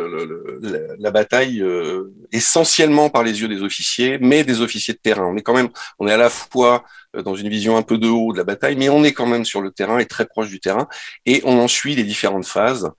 la, 0.98 1.10
bataille 1.10 1.60
euh, 1.60 2.12
essentiellement 2.32 3.10
par 3.10 3.22
les 3.22 3.40
yeux 3.40 3.48
des 3.48 3.62
officiers, 3.62 4.18
mais 4.20 4.44
des 4.44 4.60
officiers 4.60 4.94
de 4.94 4.98
terrain. 4.98 5.26
On 5.26 5.36
est 5.36 5.42
quand 5.42 5.54
même, 5.54 5.68
on 5.98 6.08
est 6.08 6.12
à 6.12 6.16
la 6.16 6.30
fois 6.30 6.84
euh, 7.14 7.22
dans 7.22 7.34
une 7.34 7.48
vision 7.48 7.76
un 7.76 7.82
peu 7.82 7.98
de 7.98 8.08
haut 8.08 8.32
de 8.32 8.38
la 8.38 8.44
bataille, 8.44 8.76
mais 8.76 8.88
on 8.88 9.04
est 9.04 9.12
quand 9.12 9.26
même 9.26 9.44
sur 9.44 9.60
le 9.60 9.70
terrain 9.70 9.98
et 9.98 10.06
très 10.06 10.26
proche 10.26 10.48
du 10.48 10.60
terrain, 10.60 10.88
et 11.26 11.42
on 11.44 11.58
en 11.58 11.68
suit 11.68 11.94
les 11.94 12.04
différentes 12.04 12.46
phases. 12.46 12.90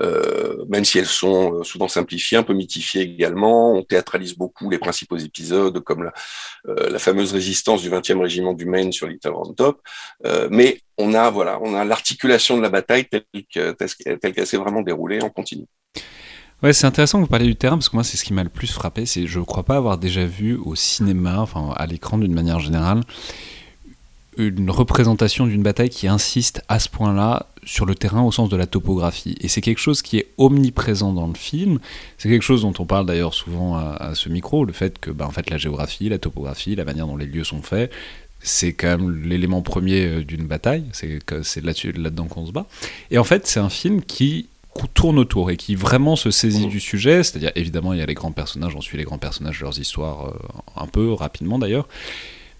Euh, 0.00 0.64
même 0.68 0.84
si 0.84 0.98
elles 0.98 1.06
sont 1.06 1.60
euh, 1.60 1.64
souvent 1.64 1.88
simplifiées, 1.88 2.38
un 2.38 2.42
peu 2.42 2.54
mythifiées 2.54 3.02
également. 3.02 3.74
On 3.74 3.82
théâtralise 3.82 4.36
beaucoup 4.36 4.70
les 4.70 4.78
principaux 4.78 5.16
épisodes, 5.16 5.80
comme 5.80 6.04
la, 6.04 6.12
euh, 6.68 6.98
fameuse 6.98 7.32
résistance 7.32 7.82
du 7.82 7.90
20e 7.90 8.20
régiment 8.20 8.54
du 8.54 8.64
Maine 8.64 8.92
sur 8.92 9.06
Little 9.06 9.30
Round 9.30 9.56
Top. 9.56 9.82
mais 10.50 10.80
on 10.98 11.14
a 11.14 11.30
voilà, 11.30 11.58
on 11.62 11.74
a 11.74 11.84
l'articulation 11.84 12.56
de 12.56 12.62
la 12.62 12.68
bataille 12.68 13.06
telle 13.06 13.24
qu'elle 14.32 14.46
s'est 14.46 14.56
vraiment 14.56 14.82
déroulée 14.82 15.20
en 15.22 15.30
continu. 15.30 15.66
Ouais, 16.62 16.72
c'est 16.72 16.86
intéressant 16.86 17.18
que 17.18 17.24
vous 17.24 17.30
parliez 17.30 17.46
du 17.46 17.56
terrain 17.56 17.76
parce 17.76 17.88
que 17.88 17.96
moi, 17.96 18.04
c'est 18.04 18.16
ce 18.16 18.24
qui 18.24 18.32
m'a 18.32 18.44
le 18.44 18.48
plus 18.48 18.72
frappé. 18.72 19.04
C'est, 19.04 19.26
je 19.26 19.40
ne 19.40 19.44
crois 19.44 19.64
pas 19.64 19.76
avoir 19.76 19.98
déjà 19.98 20.24
vu 20.24 20.56
au 20.56 20.76
cinéma, 20.76 21.40
enfin 21.40 21.72
à 21.76 21.86
l'écran 21.86 22.18
d'une 22.18 22.34
manière 22.34 22.60
générale, 22.60 23.00
une 24.38 24.70
représentation 24.70 25.46
d'une 25.46 25.62
bataille 25.62 25.90
qui 25.90 26.08
insiste 26.08 26.62
à 26.68 26.78
ce 26.78 26.88
point-là 26.88 27.46
sur 27.64 27.86
le 27.86 27.94
terrain 27.94 28.22
au 28.22 28.32
sens 28.32 28.48
de 28.48 28.56
la 28.56 28.66
topographie. 28.66 29.36
Et 29.40 29.48
c'est 29.48 29.60
quelque 29.60 29.78
chose 29.78 30.02
qui 30.02 30.18
est 30.18 30.28
omniprésent 30.38 31.12
dans 31.12 31.26
le 31.26 31.34
film. 31.34 31.78
C'est 32.18 32.28
quelque 32.28 32.42
chose 32.42 32.62
dont 32.62 32.72
on 32.78 32.86
parle 32.86 33.06
d'ailleurs 33.06 33.34
souvent 33.34 33.76
à, 33.76 34.14
ce 34.14 34.28
micro, 34.28 34.64
le 34.64 34.72
fait 34.72 34.98
que 34.98 35.10
bah, 35.10 35.26
en 35.26 35.30
fait, 35.30 35.50
la 35.50 35.58
géographie, 35.58 36.08
la 36.08 36.18
topographie, 36.18 36.74
la 36.74 36.84
manière 36.84 37.06
dont 37.06 37.16
les 37.16 37.26
lieux 37.26 37.44
sont 37.44 37.62
faits, 37.62 37.92
c'est 38.40 38.72
quand 38.72 38.98
même 38.98 39.22
l'élément 39.24 39.62
premier 39.62 40.04
euh, 40.04 40.24
d'une 40.24 40.46
bataille. 40.46 40.84
C'est 40.92 41.62
là-dedans 41.64 42.26
qu'on 42.26 42.46
se 42.46 42.52
bat. 42.52 42.66
Et 43.10 43.18
en 43.18 43.24
fait, 43.24 43.46
c'est 43.46 43.60
un 43.60 43.70
film 43.70 44.02
qui 44.02 44.48
tourne 44.94 45.18
autour 45.18 45.50
et 45.50 45.56
qui 45.56 45.74
vraiment 45.74 46.16
se 46.16 46.30
saisit 46.30 46.66
du 46.66 46.80
sujet, 46.80 47.22
c'est-à-dire 47.22 47.52
évidemment 47.54 47.92
il 47.92 47.98
y 47.98 48.02
a 48.02 48.06
les 48.06 48.14
grands 48.14 48.32
personnages, 48.32 48.74
on 48.74 48.80
suit 48.80 48.96
les 48.96 49.04
grands 49.04 49.18
personnages, 49.18 49.60
leurs 49.60 49.78
histoires 49.78 50.28
euh, 50.28 50.32
un 50.76 50.86
peu 50.86 51.12
rapidement 51.12 51.58
d'ailleurs, 51.58 51.86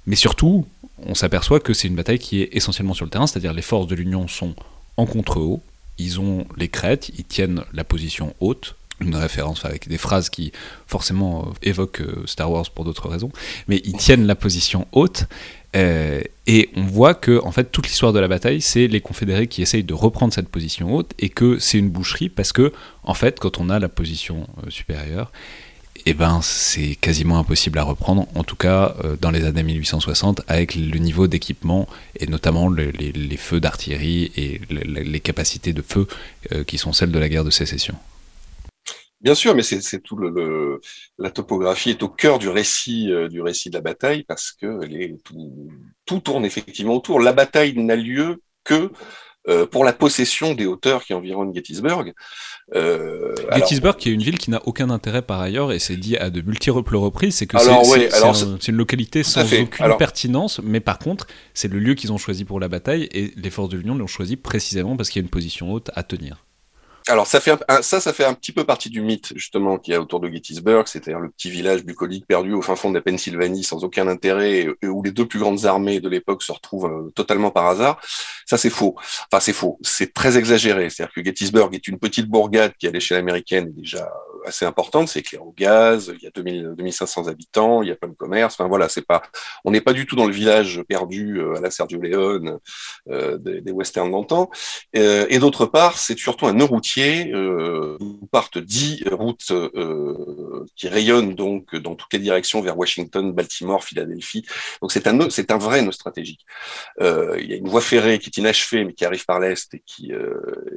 mais 0.07 0.15
surtout 0.15 0.67
on 1.07 1.15
s'aperçoit 1.15 1.61
que 1.61 1.73
c'est 1.73 1.89
une 1.89 1.95
bataille 1.95 2.19
qui 2.19 2.43
est 2.43 2.51
essentiellement 2.53 2.95
sur 2.95 3.05
le 3.05 3.11
terrain, 3.11 3.27
c'est-à-dire 3.27 3.53
les 3.53 3.63
forces 3.63 3.87
de 3.87 3.95
l'Union 3.95 4.29
sont 4.29 4.55
en 4.97 5.07
contre-haut, 5.07 5.63
ils 5.99 6.21
ont 6.21 6.47
les 6.57 6.69
crêtes, 6.69 7.11
ils 7.17 7.25
tiennent 7.25 7.65
la 7.73 7.85
position 7.85 8.35
haute, 8.41 8.77
une 9.01 9.17
référence 9.17 9.65
avec 9.65 9.89
des 9.89 9.99
phrases 9.99 10.31
qui 10.31 10.53
forcément 10.87 11.47
euh, 11.47 11.53
évoquent 11.63 12.03
euh, 12.03 12.23
Star 12.27 12.51
Wars 12.51 12.71
pour 12.71 12.85
d'autres 12.85 13.09
raisons, 13.09 13.31
mais 13.69 13.81
ils 13.85 13.97
tiennent 13.97 14.27
la 14.27 14.35
position 14.35 14.87
haute. 14.93 15.27
Euh, 15.75 16.21
et 16.47 16.69
on 16.77 16.83
voit 16.83 17.15
que 17.15 17.43
en 17.45 17.51
fait 17.51 17.73
toute 17.73 17.87
l'histoire 17.89 18.13
de 18.13 18.19
la 18.19 18.29
bataille, 18.29 18.61
c'est 18.61 18.87
les 18.89 19.01
confédérés 19.01 19.47
qui 19.47 19.63
essayent 19.63 19.85
de 19.85 19.95
reprendre 19.95 20.33
cette 20.33 20.49
position 20.49 20.95
haute 20.95 21.13
et 21.19 21.31
que 21.31 21.59
c'est 21.59 21.79
une 21.79 21.89
boucherie 21.89 22.29
parce 22.29 22.53
que 22.53 22.73
en 23.05 23.15
fait 23.15 23.41
quand 23.41 23.59
on 23.59 23.71
a 23.71 23.79
la 23.79 23.89
position 23.89 24.47
supérieure, 24.69 25.33
eh 26.07 26.15
ben, 26.15 26.41
c'est 26.43 26.97
quasiment 26.97 27.39
impossible 27.39 27.79
à 27.79 27.85
reprendre, 27.85 28.27
en 28.35 28.45
tout 28.45 28.57
cas 28.57 28.95
euh, 29.05 29.17
dans 29.21 29.31
les 29.31 29.45
années 29.45 29.63
1860, 29.63 30.43
avec 30.49 30.75
le 30.75 30.99
niveau 30.99 31.27
d'équipement 31.27 31.89
et 32.19 32.27
notamment 32.27 32.69
les, 32.69 33.37
feux 33.37 33.61
d'artillerie 33.61 34.33
et 34.37 34.61
les, 34.71 35.21
capacités 35.21 35.73
de 35.73 35.83
feu 35.83 36.07
euh, 36.53 36.65
qui 36.65 36.79
sont 36.79 36.93
celles 36.93 37.13
de 37.13 37.19
la 37.19 37.29
guerre 37.29 37.45
de 37.45 37.51
sécession. 37.51 37.95
Bien 39.21 39.37
sûr, 39.37 39.55
mais 39.55 39.63
c'est 39.63 40.01
tout 40.01 40.17
le, 40.17 40.81
la 41.19 41.31
topographie 41.31 41.91
est 41.91 42.03
au 42.03 42.09
cœur 42.09 42.41
du 42.41 42.49
récit 42.49 43.13
euh, 43.13 43.29
du 43.29 43.41
récit 43.41 43.71
de 43.71 43.75
la 43.75 43.81
bataille 43.81 44.25
parce 44.25 44.51
que 44.51 44.85
tout, 45.23 45.69
tout, 46.05 46.19
tourne 46.19 46.45
effectivement 46.45 46.95
autour. 46.95 47.21
La 47.21 47.33
bataille 47.33 47.79
n'a 47.79 47.97
lieu 47.97 48.43
que 48.65 48.91
pour 49.73 49.85
la 49.85 49.93
possession 49.93 50.55
des 50.55 50.67
hauteurs 50.67 51.05
qui 51.05 51.15
environnent 51.15 51.53
Gettysburg. 51.53 52.13
Euh, 52.75 53.35
Gettysburg, 53.55 53.97
qui 53.97 54.09
est 54.09 54.13
une 54.13 54.23
ville 54.23 54.39
qui 54.39 54.51
n'a 54.51 54.61
aucun 54.67 54.91
intérêt 54.91 55.23
par 55.23 55.41
ailleurs, 55.41 55.73
et 55.73 55.79
c'est 55.79 55.97
dit 55.97 56.17
à 56.17 56.31
de 56.31 56.41
multiples 56.41 56.97
reprises, 56.97 57.37
c'est 57.37 57.47
que 57.47 57.57
c'est 57.59 58.69
une 58.69 58.77
localité 58.77 59.23
sans 59.23 59.43
aucune 59.43 59.97
pertinence, 59.99 60.61
mais 60.63 60.81
par 60.81 60.99
contre, 60.99 61.27
c'est 61.55 61.69
le 61.69 61.79
lieu 61.79 61.95
qu'ils 61.95 62.13
ont 62.13 62.19
choisi 62.19 62.45
pour 62.45 62.61
la 62.61 62.69
bataille, 62.69 63.09
et 63.13 63.33
les 63.37 63.51
forces 63.51 63.69
de 63.69 63.77
l'Union 63.77 63.95
l'ont 63.95 64.07
choisi 64.07 64.37
précisément 64.37 64.97
parce 64.97 65.11
qu'il 65.11 65.21
y 65.21 65.23
a 65.23 65.25
une 65.25 65.31
position 65.31 65.73
haute 65.73 65.91
à 65.95 66.03
tenir. 66.03 66.45
Alors 67.09 67.27
ça 67.27 67.41
fait 67.41 67.53
ça, 67.83 68.01
ça 68.01 68.13
fait 68.13 68.25
un 68.25 68.35
petit 68.35 68.53
peu 68.53 68.65
partie 68.65 68.89
du 68.89 69.01
mythe 69.01 69.33
justement 69.35 69.79
qu'il 69.79 69.93
y 69.93 69.97
a 69.97 70.01
autour 70.01 70.21
de 70.21 70.31
Gettysburg, 70.31 70.87
c'est-à-dire 70.87 71.19
le 71.19 71.31
petit 71.31 71.51
village 71.51 71.85
bucolique 71.85 72.27
perdu 72.27 72.53
au 72.53 72.63
fin 72.63 72.77
fond 72.77 72.91
de 72.91 72.95
la 72.95 73.03
Pennsylvanie 73.03 73.65
sans 73.65 73.85
aucun 73.85 74.07
intérêt, 74.09 74.75
et 74.83 74.87
où 74.87 75.03
les 75.03 75.11
deux 75.11 75.27
plus 75.27 75.41
grandes 75.41 75.65
armées 75.65 76.01
de 76.01 76.09
l'époque 76.09 76.43
se 76.43 76.53
retrouvent 76.53 76.87
euh, 76.87 77.11
totalement 77.15 77.51
par 77.51 77.67
hasard. 77.67 78.01
Ça 78.47 78.57
c'est 78.57 78.71
faux. 78.71 78.95
Enfin 79.31 79.41
c'est 79.41 79.53
faux. 79.53 79.79
C'est 79.83 80.15
très 80.15 80.39
exagéré. 80.39 80.91
C'est-à-dire 80.91 81.15
que 81.15 81.25
Gettysburg 81.25 81.75
est 81.75 81.89
une 81.89 81.99
petite 81.99 82.27
bourgade 82.29 82.73
qui 82.79 82.87
à 82.87 82.91
l'échelle 82.91 83.19
américaine 83.19 83.69
est 83.69 83.81
déjà 83.81 84.13
assez 84.47 84.65
importante. 84.65 85.09
C'est 85.09 85.21
éclairé 85.21 85.45
au 85.45 85.55
gaz. 85.57 86.13
Il 86.17 86.23
y 86.23 86.27
a 86.27 86.31
2000, 86.31 86.75
2500 86.77 87.29
habitants. 87.29 87.83
Il 87.83 87.89
y 87.89 87.93
a 87.93 87.97
plein 87.97 88.09
de 88.09 88.15
commerce. 88.15 88.55
Enfin 88.55 88.69
voilà, 88.69 88.89
c'est 88.89 89.07
pas. 89.07 89.23
On 89.65 89.71
n'est 89.71 89.81
pas 89.81 89.93
du 89.93 90.07
tout 90.07 90.17
dans 90.17 90.27
le 90.27 90.33
village 90.33 90.83
perdu 90.89 91.39
euh, 91.39 91.57
à 91.57 91.61
la 91.61 91.71
Sergio 91.71 92.01
Leone 92.01 92.59
euh, 93.11 93.39
des, 93.39 93.73
westerns 93.73 94.11
d'antan. 94.11 94.51
Euh, 94.97 95.27
et 95.29 95.39
d'autre 95.39 95.67
part, 95.67 95.99
c'est 95.99 96.19
surtout 96.19 96.47
un 96.47 96.55
nœud 96.55 96.65
routier 96.65 96.92
euh, 97.01 97.99
partent 98.31 98.59
dix 98.59 99.05
routes 99.11 99.51
euh, 99.51 100.65
qui 100.77 100.89
rayonnent 100.89 101.35
donc 101.35 101.75
dans 101.77 101.95
toutes 101.95 102.13
les 102.13 102.19
directions 102.19 102.61
vers 102.61 102.79
Washington, 102.79 103.33
Baltimore, 103.33 103.83
Philadelphie. 103.85 104.45
Donc 104.81 104.93
c'est 104.93 105.07
un 105.07 105.59
vrai 105.59 105.83
nœud 105.83 105.93
stratégique. 105.93 106.45
Euh, 107.01 107.39
il 107.41 107.51
y 107.51 107.55
a 107.55 107.57
une 107.57 107.69
voie 107.69 107.81
ferrée 107.81 108.19
qui 108.19 108.29
est 108.29 108.37
inachevée 108.37 108.85
mais 108.85 108.93
qui 108.93 109.05
arrive 109.05 109.25
par 109.25 109.41
l'est 109.41 109.73
et 109.75 109.83
qui 109.85 110.13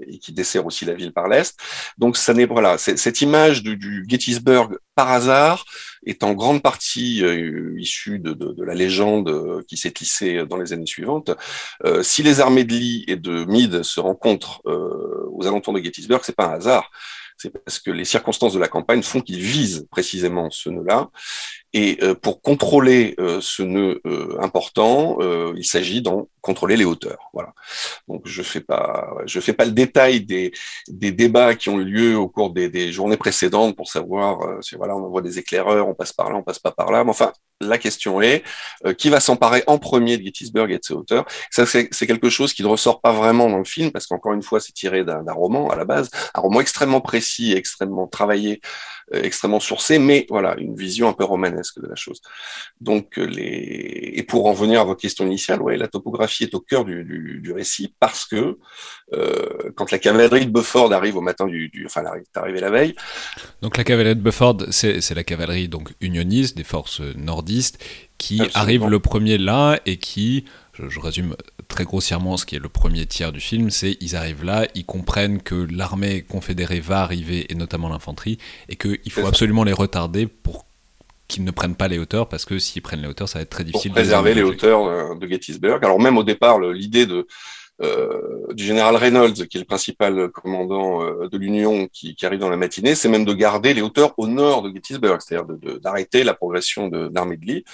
et 0.07 0.19
qui 0.19 0.33
dessert 0.33 0.65
aussi 0.65 0.85
la 0.85 0.93
ville 0.93 1.13
par 1.13 1.27
l'est. 1.27 1.57
Donc 1.97 2.17
ça 2.17 2.33
n'est 2.33 2.45
voilà 2.45 2.77
cette 2.77 3.21
image 3.21 3.63
du, 3.63 3.77
du 3.77 4.05
Gettysburg 4.07 4.77
par 4.95 5.11
hasard 5.11 5.65
est 6.05 6.23
en 6.23 6.33
grande 6.33 6.61
partie 6.61 7.23
euh, 7.23 7.75
issue 7.79 8.19
de, 8.19 8.33
de, 8.33 8.51
de, 8.53 8.63
la 8.63 8.73
légende 8.73 9.29
euh, 9.29 9.63
qui 9.67 9.77
s'est 9.77 9.91
tissée 9.91 10.45
dans 10.45 10.57
les 10.57 10.73
années 10.73 10.85
suivantes. 10.85 11.31
Euh, 11.83 12.03
si 12.03 12.23
les 12.23 12.39
armées 12.39 12.63
de 12.63 12.73
Lee 12.73 13.03
et 13.07 13.15
de 13.15 13.45
Meade 13.45 13.83
se 13.83 13.99
rencontrent 13.99 14.61
euh, 14.67 15.27
aux 15.31 15.45
alentours 15.45 15.73
de 15.73 15.81
Gettysburg, 15.81 16.21
c'est 16.23 16.35
pas 16.35 16.47
un 16.47 16.53
hasard. 16.53 16.91
C'est 17.37 17.49
parce 17.49 17.79
que 17.79 17.91
les 17.91 18.05
circonstances 18.05 18.53
de 18.53 18.59
la 18.59 18.69
campagne 18.69 19.03
font 19.03 19.19
qu'ils 19.19 19.41
visent 19.41 19.87
précisément 19.91 20.49
ce 20.51 20.69
nœud-là. 20.69 21.09
Et 21.77 21.97
euh, 22.01 22.15
pour 22.15 22.41
contrôler 22.41 23.15
euh, 23.19 23.39
ce 23.41 23.61
nœud 23.61 23.99
euh, 24.07 24.37
important, 24.41 25.17
il 25.57 25.65
s'agit 25.65 26.01
d'en 26.01 26.29
contrôler 26.39 26.77
les 26.77 26.85
hauteurs. 26.85 27.29
Voilà. 27.33 27.53
Donc 28.07 28.21
je 28.25 28.41
fais 28.43 28.61
pas, 28.61 29.09
je 29.25 29.41
fais 29.41 29.51
pas 29.51 29.65
le 29.65 29.71
détail 29.71 30.21
des, 30.21 30.53
des 30.87 31.11
débats 31.11 31.53
qui 31.53 31.67
ont 31.67 31.79
eu 31.79 31.83
lieu 31.83 32.17
au 32.17 32.29
cours 32.29 32.51
des, 32.51 32.69
des 32.69 32.93
journées 32.93 33.17
précédentes 33.17 33.75
pour 33.75 33.89
savoir 33.89 34.63
si 34.63 34.75
voilà 34.75 34.95
on 34.95 35.03
envoie 35.03 35.21
des 35.21 35.37
éclaireurs, 35.37 35.89
on 35.89 35.93
passe 35.93 36.13
par 36.13 36.29
là, 36.29 36.37
on 36.37 36.43
passe 36.43 36.59
pas 36.59 36.71
par 36.71 36.91
là. 36.91 37.03
Mais 37.03 37.09
enfin, 37.09 37.33
la 37.59 37.77
question 37.77 38.21
est 38.21 38.43
qui 38.97 39.09
va 39.09 39.19
s'emparer 39.19 39.63
en 39.67 39.77
premier 39.77 40.17
de 40.17 40.23
Gettysburg 40.23 40.71
et 40.71 40.77
de 40.77 40.83
ses 40.83 40.93
hauteurs? 40.93 41.25
Ça 41.51 41.65
c'est 41.65 42.07
quelque 42.07 42.29
chose 42.29 42.53
qui 42.53 42.63
ne 42.63 42.67
ressort 42.67 43.01
pas 43.01 43.11
vraiment 43.11 43.49
dans 43.49 43.57
le 43.57 43.65
film 43.65 43.91
parce 43.91 44.07
qu'encore 44.07 44.33
une 44.33 44.43
fois 44.43 44.61
c'est 44.61 44.73
tiré 44.73 45.03
d'un 45.03 45.23
roman 45.33 45.69
à 45.69 45.75
la 45.75 45.83
base, 45.83 46.09
un 46.35 46.41
roman 46.41 46.61
extrêmement 46.61 47.01
précis, 47.01 47.53
extrêmement 47.53 48.07
travaillé 48.07 48.61
euh, 49.04 49.04
extrêmement 49.11 49.59
sourcé, 49.59 49.99
mais 49.99 50.25
voilà, 50.29 50.55
une 50.57 50.75
vision 50.75 51.07
un 51.07 51.13
peu 51.13 51.23
romanesque 51.23 51.79
de 51.81 51.87
la 51.87 51.95
chose. 51.95 52.21
Donc, 52.81 53.17
euh, 53.17 53.25
les... 53.25 54.13
et 54.15 54.23
pour 54.23 54.47
en 54.47 54.53
venir 54.53 54.81
à 54.81 54.83
votre 54.83 55.01
question 55.01 55.25
initiale, 55.25 55.61
ouais, 55.61 55.77
la 55.77 55.87
topographie 55.87 56.43
est 56.43 56.55
au 56.55 56.59
cœur 56.59 56.85
du, 56.85 57.03
du, 57.03 57.39
du 57.41 57.51
récit 57.51 57.93
parce 57.99 58.25
que 58.25 58.57
euh, 59.13 59.71
quand 59.75 59.91
la 59.91 59.99
cavalerie 59.99 60.47
de 60.47 60.51
Bufford 60.51 60.91
arrive 60.91 61.17
au 61.17 61.21
matin 61.21 61.45
du, 61.45 61.69
du 61.69 61.85
enfin, 61.85 62.01
elle 62.13 62.21
est 62.21 62.37
arrivée 62.37 62.59
la 62.59 62.71
veille. 62.71 62.95
Donc 63.61 63.77
la 63.77 63.83
cavalerie 63.83 64.15
de 64.15 64.21
Bufford, 64.21 64.57
c'est 64.71 65.15
la 65.15 65.23
cavalerie 65.23 65.67
donc 65.67 65.93
unioniste 66.01 66.57
des 66.57 66.63
forces 66.63 67.01
nordistes 67.15 67.83
qui 68.17 68.41
Absolument. 68.41 68.61
arrive 68.61 68.87
le 68.89 68.99
premier 68.99 69.37
là 69.37 69.79
et 69.85 69.97
qui 69.97 70.45
je, 70.75 70.89
je, 70.89 70.99
résume 70.99 71.35
très 71.67 71.83
grossièrement 71.83 72.37
ce 72.37 72.45
qui 72.45 72.55
est 72.55 72.59
le 72.59 72.69
premier 72.69 73.05
tiers 73.05 73.31
du 73.31 73.39
film, 73.39 73.69
c'est 73.69 73.97
ils 74.01 74.15
arrivent 74.15 74.43
là, 74.43 74.67
ils 74.75 74.85
comprennent 74.85 75.41
que 75.41 75.67
l'armée 75.71 76.21
confédérée 76.21 76.79
va 76.79 77.01
arriver, 77.01 77.51
et 77.51 77.55
notamment 77.55 77.89
l'infanterie, 77.89 78.37
et 78.69 78.75
qu'il 78.75 79.11
faut 79.11 79.25
absolument 79.25 79.63
les 79.63 79.73
retarder 79.73 80.27
pour 80.27 80.65
qu'ils 81.27 81.43
ne 81.43 81.51
prennent 81.51 81.75
pas 81.75 81.87
les 81.87 81.97
hauteurs, 81.97 82.29
parce 82.29 82.45
que 82.45 82.59
s'ils 82.59 82.81
prennent 82.81 83.01
les 83.01 83.07
hauteurs, 83.07 83.29
ça 83.29 83.39
va 83.39 83.43
être 83.43 83.49
très 83.49 83.63
difficile. 83.63 83.91
Pour 83.91 84.01
préserver 84.01 84.33
les 84.33 84.43
hauteurs 84.43 84.85
euh, 84.85 85.15
de 85.15 85.27
Gettysburg. 85.27 85.83
Alors 85.83 85.99
même 85.99 86.17
au 86.17 86.23
départ, 86.23 86.59
l'idée 86.59 87.05
de 87.05 87.27
euh, 87.81 88.53
du 88.53 88.63
général 88.63 88.95
Reynolds, 88.95 89.33
qui 89.33 89.57
est 89.57 89.59
le 89.59 89.65
principal 89.65 90.29
commandant 90.29 91.03
euh, 91.03 91.27
de 91.27 91.37
l'Union, 91.37 91.89
qui, 91.91 92.15
qui, 92.15 92.25
arrive 92.25 92.39
dans 92.39 92.49
la 92.49 92.55
matinée, 92.55 92.95
c'est 92.95 93.09
même 93.09 93.25
de 93.25 93.33
garder 93.33 93.73
les 93.73 93.81
hauteurs 93.81 94.13
au 94.17 94.27
nord 94.27 94.61
de 94.61 94.73
Gettysburg, 94.73 95.19
c'est-à-dire 95.21 95.45
d'arrêter 95.81 96.23
la 96.23 96.33
progression 96.33 96.87
de 96.87 97.11
l'armée 97.13 97.35
de 97.35 97.45
Lee. 97.45 97.65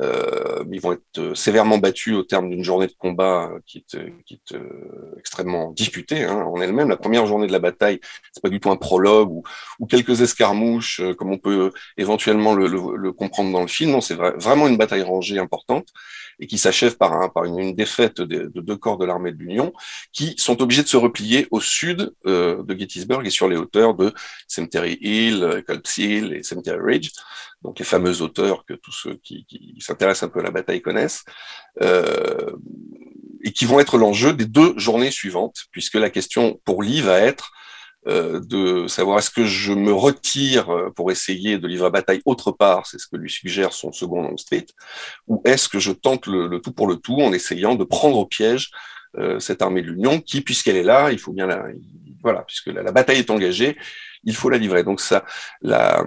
Euh, 0.00 0.64
ils 0.70 0.80
vont 0.80 0.92
être 0.92 1.18
euh, 1.18 1.34
sévèrement 1.34 1.78
battus 1.78 2.14
au 2.14 2.22
terme 2.22 2.50
d'une 2.50 2.62
journée 2.62 2.86
de 2.86 2.94
combat 2.98 3.50
euh, 3.50 3.60
qui 3.66 3.78
est, 3.78 4.24
qui 4.24 4.34
est 4.34 4.56
extrêmement 5.18 5.72
disputée 5.72 6.24
hein, 6.24 6.42
en 6.42 6.60
elle-même. 6.60 6.88
La 6.88 6.96
première 6.96 7.26
journée 7.26 7.46
de 7.46 7.52
la 7.52 7.58
bataille, 7.58 8.00
c'est 8.32 8.42
pas 8.42 8.50
du 8.50 8.60
tout 8.60 8.70
un 8.70 8.76
prologue 8.76 9.30
ou, 9.30 9.42
ou 9.80 9.86
quelques 9.86 10.20
escarmouches 10.20 11.00
comme 11.18 11.32
on 11.32 11.38
peut 11.38 11.70
éventuellement 11.96 12.54
le, 12.54 12.66
le, 12.66 12.96
le, 12.96 13.12
comprendre 13.12 13.52
dans 13.52 13.62
le 13.62 13.68
film. 13.68 13.92
Non, 13.92 14.00
c'est 14.00 14.14
vrai, 14.14 14.32
vraiment 14.36 14.68
une 14.68 14.76
bataille 14.76 15.02
rangée 15.02 15.38
importante 15.38 15.88
et 16.38 16.46
qui 16.46 16.58
s'achève 16.58 16.96
par, 16.96 17.14
un, 17.14 17.28
par 17.28 17.44
une, 17.44 17.58
une, 17.58 17.74
défaite 17.74 18.20
de, 18.20 18.50
de, 18.54 18.60
deux 18.60 18.76
corps 18.76 18.98
de 18.98 19.06
l'armée 19.06 19.32
de 19.32 19.38
l'Union 19.38 19.72
qui 20.12 20.34
sont 20.36 20.60
obligés 20.60 20.82
de 20.82 20.88
se 20.88 20.96
replier 20.96 21.48
au 21.50 21.60
sud 21.60 22.12
euh, 22.26 22.62
de 22.62 22.78
Gettysburg 22.78 23.26
et 23.26 23.30
sur 23.30 23.48
les 23.48 23.56
hauteurs 23.56 23.94
de 23.94 24.12
Cemetery 24.46 24.98
Hill, 25.00 25.62
Culp's 25.66 25.96
Hill 25.96 26.34
et 26.34 26.42
Cemetery 26.42 26.78
Ridge 26.80 27.10
donc 27.66 27.80
les 27.80 27.84
fameux 27.84 28.22
auteurs 28.22 28.64
que 28.64 28.74
tous 28.74 28.92
ceux 28.92 29.14
qui, 29.16 29.44
s'intéressent 29.80 30.28
un 30.28 30.32
peu 30.32 30.38
à 30.38 30.44
la 30.44 30.52
bataille 30.52 30.80
connaissent, 30.80 31.24
euh, 31.82 32.52
et 33.42 33.52
qui 33.52 33.64
vont 33.64 33.80
être 33.80 33.98
l'enjeu 33.98 34.32
des 34.32 34.46
deux 34.46 34.78
journées 34.78 35.10
suivantes, 35.10 35.64
puisque 35.72 35.94
la 35.94 36.08
question 36.08 36.60
pour 36.64 36.82
Lee 36.82 37.00
va 37.00 37.18
être 37.18 37.50
euh, 38.06 38.40
de 38.40 38.86
savoir 38.86 39.18
est-ce 39.18 39.30
que 39.30 39.44
je 39.44 39.72
me 39.72 39.92
retire 39.92 40.68
pour 40.94 41.10
essayer 41.10 41.58
de 41.58 41.66
livrer 41.66 41.86
la 41.86 41.90
bataille 41.90 42.22
autre 42.24 42.52
part, 42.52 42.86
c'est 42.86 43.00
ce 43.00 43.08
que 43.08 43.16
lui 43.16 43.30
suggère 43.30 43.72
son 43.72 43.90
second 43.90 44.22
long 44.22 44.36
street, 44.36 44.66
ou 45.26 45.42
est-ce 45.44 45.68
que 45.68 45.80
je 45.80 45.90
tente 45.90 46.28
le, 46.28 46.60
tout 46.60 46.72
pour 46.72 46.86
le 46.86 46.96
tout 46.96 47.20
en 47.20 47.32
essayant 47.32 47.74
de 47.74 47.82
prendre 47.82 48.16
au 48.16 48.26
piège 48.26 48.70
euh, 49.18 49.40
cette 49.40 49.60
armée 49.60 49.82
de 49.82 49.88
l'Union 49.88 50.20
qui, 50.20 50.40
puisqu'elle 50.40 50.76
est 50.76 50.84
là, 50.84 51.10
il 51.10 51.18
faut 51.18 51.32
bien 51.32 51.48
la, 51.48 51.66
voilà, 52.22 52.42
puisque 52.42 52.68
la 52.68 52.92
bataille 52.92 53.18
est 53.18 53.30
engagée, 53.30 53.76
il 54.24 54.34
faut 54.34 54.50
la 54.50 54.58
livrer. 54.58 54.82
Donc 54.82 55.00
ça, 55.00 55.24
la, 55.62 56.04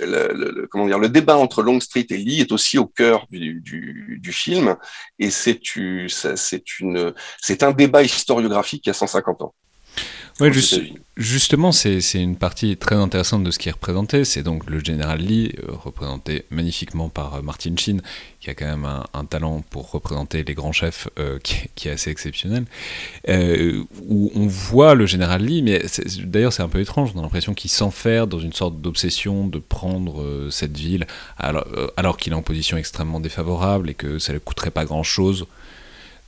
le, 0.00 0.66
comment 0.66 0.86
dire, 0.86 0.98
le 0.98 1.08
débat 1.08 1.36
entre 1.36 1.62
Longstreet 1.62 2.06
et 2.10 2.16
Lee 2.16 2.40
est 2.40 2.52
aussi 2.52 2.78
au 2.78 2.86
cœur 2.86 3.26
du, 3.30 3.60
du, 3.60 4.18
du 4.20 4.32
film, 4.32 4.76
et 5.18 5.30
c'est 5.30 5.60
c'est 6.08 6.80
une, 6.80 7.14
c'est 7.40 7.62
un 7.62 7.72
débat 7.72 8.02
historiographique 8.02 8.88
a 8.88 8.92
150 8.92 9.42
ans. 9.42 9.54
Ouais, 10.40 10.50
justement, 11.16 11.72
c'est 11.72 12.00
une 12.14 12.36
partie 12.36 12.76
très 12.76 12.96
intéressante 12.96 13.44
de 13.44 13.50
ce 13.50 13.58
qui 13.58 13.68
est 13.68 13.72
représenté. 13.72 14.24
C'est 14.24 14.42
donc 14.42 14.68
le 14.68 14.82
général 14.82 15.20
Lee, 15.20 15.52
euh, 15.62 15.72
représenté 15.72 16.46
magnifiquement 16.50 17.10
par 17.10 17.34
euh, 17.34 17.42
Martin 17.42 17.76
Sheen, 17.76 18.00
qui 18.40 18.50
a 18.50 18.54
quand 18.54 18.64
même 18.64 18.88
un, 19.12 19.24
talent 19.26 19.62
pour 19.70 19.90
représenter 19.90 20.42
les 20.42 20.54
grands 20.54 20.72
chefs 20.72 21.08
euh, 21.18 21.38
qui, 21.74 21.88
est 21.88 21.92
assez 21.92 22.10
exceptionnel. 22.10 22.64
où 23.28 24.32
on 24.34 24.46
voit 24.46 24.94
le 24.94 25.06
général 25.06 25.44
Lee, 25.44 25.62
mais 25.62 25.82
d'ailleurs 26.24 26.52
c'est 26.52 26.62
un 26.62 26.68
peu 26.68 26.80
étrange, 26.80 27.12
on 27.14 27.20
a 27.20 27.22
l'impression 27.22 27.54
qu'il 27.54 27.70
s'enferme 27.70 28.28
dans 28.28 28.40
une 28.40 28.52
sorte 28.52 28.80
d'obsession 28.80 29.46
de 29.46 29.58
prendre 29.58 30.48
cette 30.50 30.76
ville 30.76 31.06
alors, 31.38 31.66
alors 31.96 32.16
qu'il 32.16 32.32
est 32.32 32.36
en 32.36 32.42
position 32.42 32.76
extrêmement 32.76 33.20
défavorable 33.20 33.90
et 33.90 33.94
que 33.94 34.18
ça 34.18 34.32
ne 34.32 34.38
coûterait 34.38 34.70
pas 34.70 34.84
grand-chose 34.84 35.46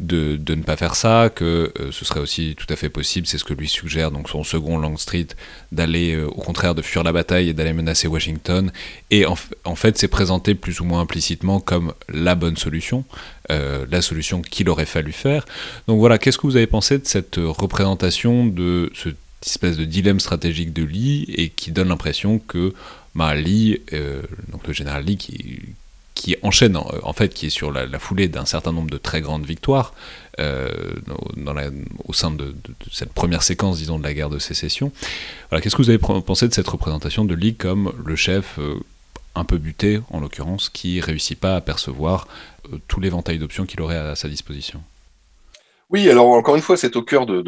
de, 0.01 0.39
ne 0.49 0.63
pas 0.63 0.77
faire 0.77 0.97
ça, 0.97 1.31
que 1.35 1.73
euh, 1.79 1.93
ce 1.93 2.05
serait 2.05 2.21
aussi 2.21 2.57
tout 2.59 2.67
à 2.69 2.77
fait 2.77 2.89
possible, 2.89 3.27
c'est 3.27 3.39
ce 3.39 3.45
que 3.45 3.55
lui 3.55 3.69
suggère 3.69 4.11
donc 4.11 4.29
son 4.29 4.43
second 4.43 4.79
Longstreet, 4.79 5.29
d'aller 5.71 6.15
euh, 6.15 6.27
au 6.27 6.41
contraire 6.41 6.75
de 6.75 6.83
fuir 6.83 7.05
la 7.05 7.13
bataille 7.13 7.51
et 7.51 7.55
d'aller 7.55 7.73
menacer 7.73 8.09
Washington. 8.09 8.73
Et 9.11 9.25
en, 9.27 9.37
fait, 9.77 9.97
c'est 9.97 10.09
présenté 10.09 10.55
plus 10.55 10.81
ou 10.81 10.85
moins 10.85 11.01
implicitement 11.01 11.61
comme 11.61 11.93
la 12.09 12.35
bonne 12.35 12.57
solution, 12.57 13.05
euh, 13.51 13.87
la 13.91 14.03
solution 14.03 14.43
qu'il 14.43 14.69
aurait 14.69 14.87
fallu 14.87 15.13
faire. 15.13 15.45
Donc 15.87 15.99
voilà, 15.99 16.19
qu'est-ce 16.19 16.39
que 16.39 16.47
vous 16.47 16.57
avez 16.57 16.67
pensé 16.67 16.99
de 16.99 17.07
cette 17.07 17.37
représentation 17.37 18.47
de 18.47 18.91
ce 18.95 19.11
espèce 19.47 19.77
de 19.77 19.85
dilemme 19.85 20.21
stratégique 20.21 20.73
de 20.73 20.83
Lee 20.83 21.27
et 21.37 21.51
qui 21.51 21.71
donne 21.71 21.89
l'impression 21.89 22.39
que 22.39 22.73
bah, 23.15 23.35
Lee, 23.35 23.79
donc 24.51 24.67
le 24.67 24.73
général 24.73 25.05
Lee 25.05 25.19
qui 25.19 25.61
qui 26.15 26.37
enchaîne 26.43 26.77
en, 26.77 27.13
fait, 27.13 27.35
qui 27.35 27.47
est 27.47 27.51
sur 27.51 27.73
la, 27.73 27.99
foulée 27.99 28.29
d'un 28.29 28.45
certain 28.45 28.73
nombre 28.73 28.91
de 28.91 28.99
très 28.99 29.21
grandes 29.21 29.45
victoires 29.45 29.93
euh, 30.41 30.71
au 32.05 32.13
sein 32.13 32.31
de, 32.31 32.55
cette 32.93 33.13
première 33.13 33.43
séquence, 33.43 33.79
disons, 33.79 33.99
de 33.99 34.05
la 34.05 34.15
guerre 34.15 34.31
de 34.31 34.39
sécession. 34.39 34.93
Voilà, 35.51 35.61
qu'est-ce 35.61 35.77
que 35.77 35.83
vous 35.83 35.91
avez 35.91 35.99
pensé 35.99 36.49
de 36.49 36.55
cette 36.55 36.69
représentation 36.69 37.25
de 37.25 37.35
Lee 37.35 37.55
comme 37.57 37.93
le 38.05 38.17
chef 38.17 38.59
euh, 38.59 38.77
un 39.35 39.45
peu 39.45 39.59
buté, 39.59 40.01
en 40.11 40.21
l'occurrence, 40.21 40.69
qui 40.69 41.01
réussit 41.01 41.39
pas 41.39 41.57
à 41.57 41.61
percevoir 41.61 42.29
euh, 42.73 42.79
tout 42.87 43.01
l'éventail 43.01 43.39
d'options 43.39 43.67
qu'il 43.67 43.81
aurait 43.81 43.99
à 43.99 44.15
sa 44.15 44.29
disposition? 44.29 44.83
Oui, 45.91 46.09
alors 46.09 46.29
encore 46.29 46.57
une 46.57 46.63
fois, 46.63 46.77
c'est 46.77 46.97
au 46.97 47.03
cœur 47.03 47.27
de, 47.27 47.43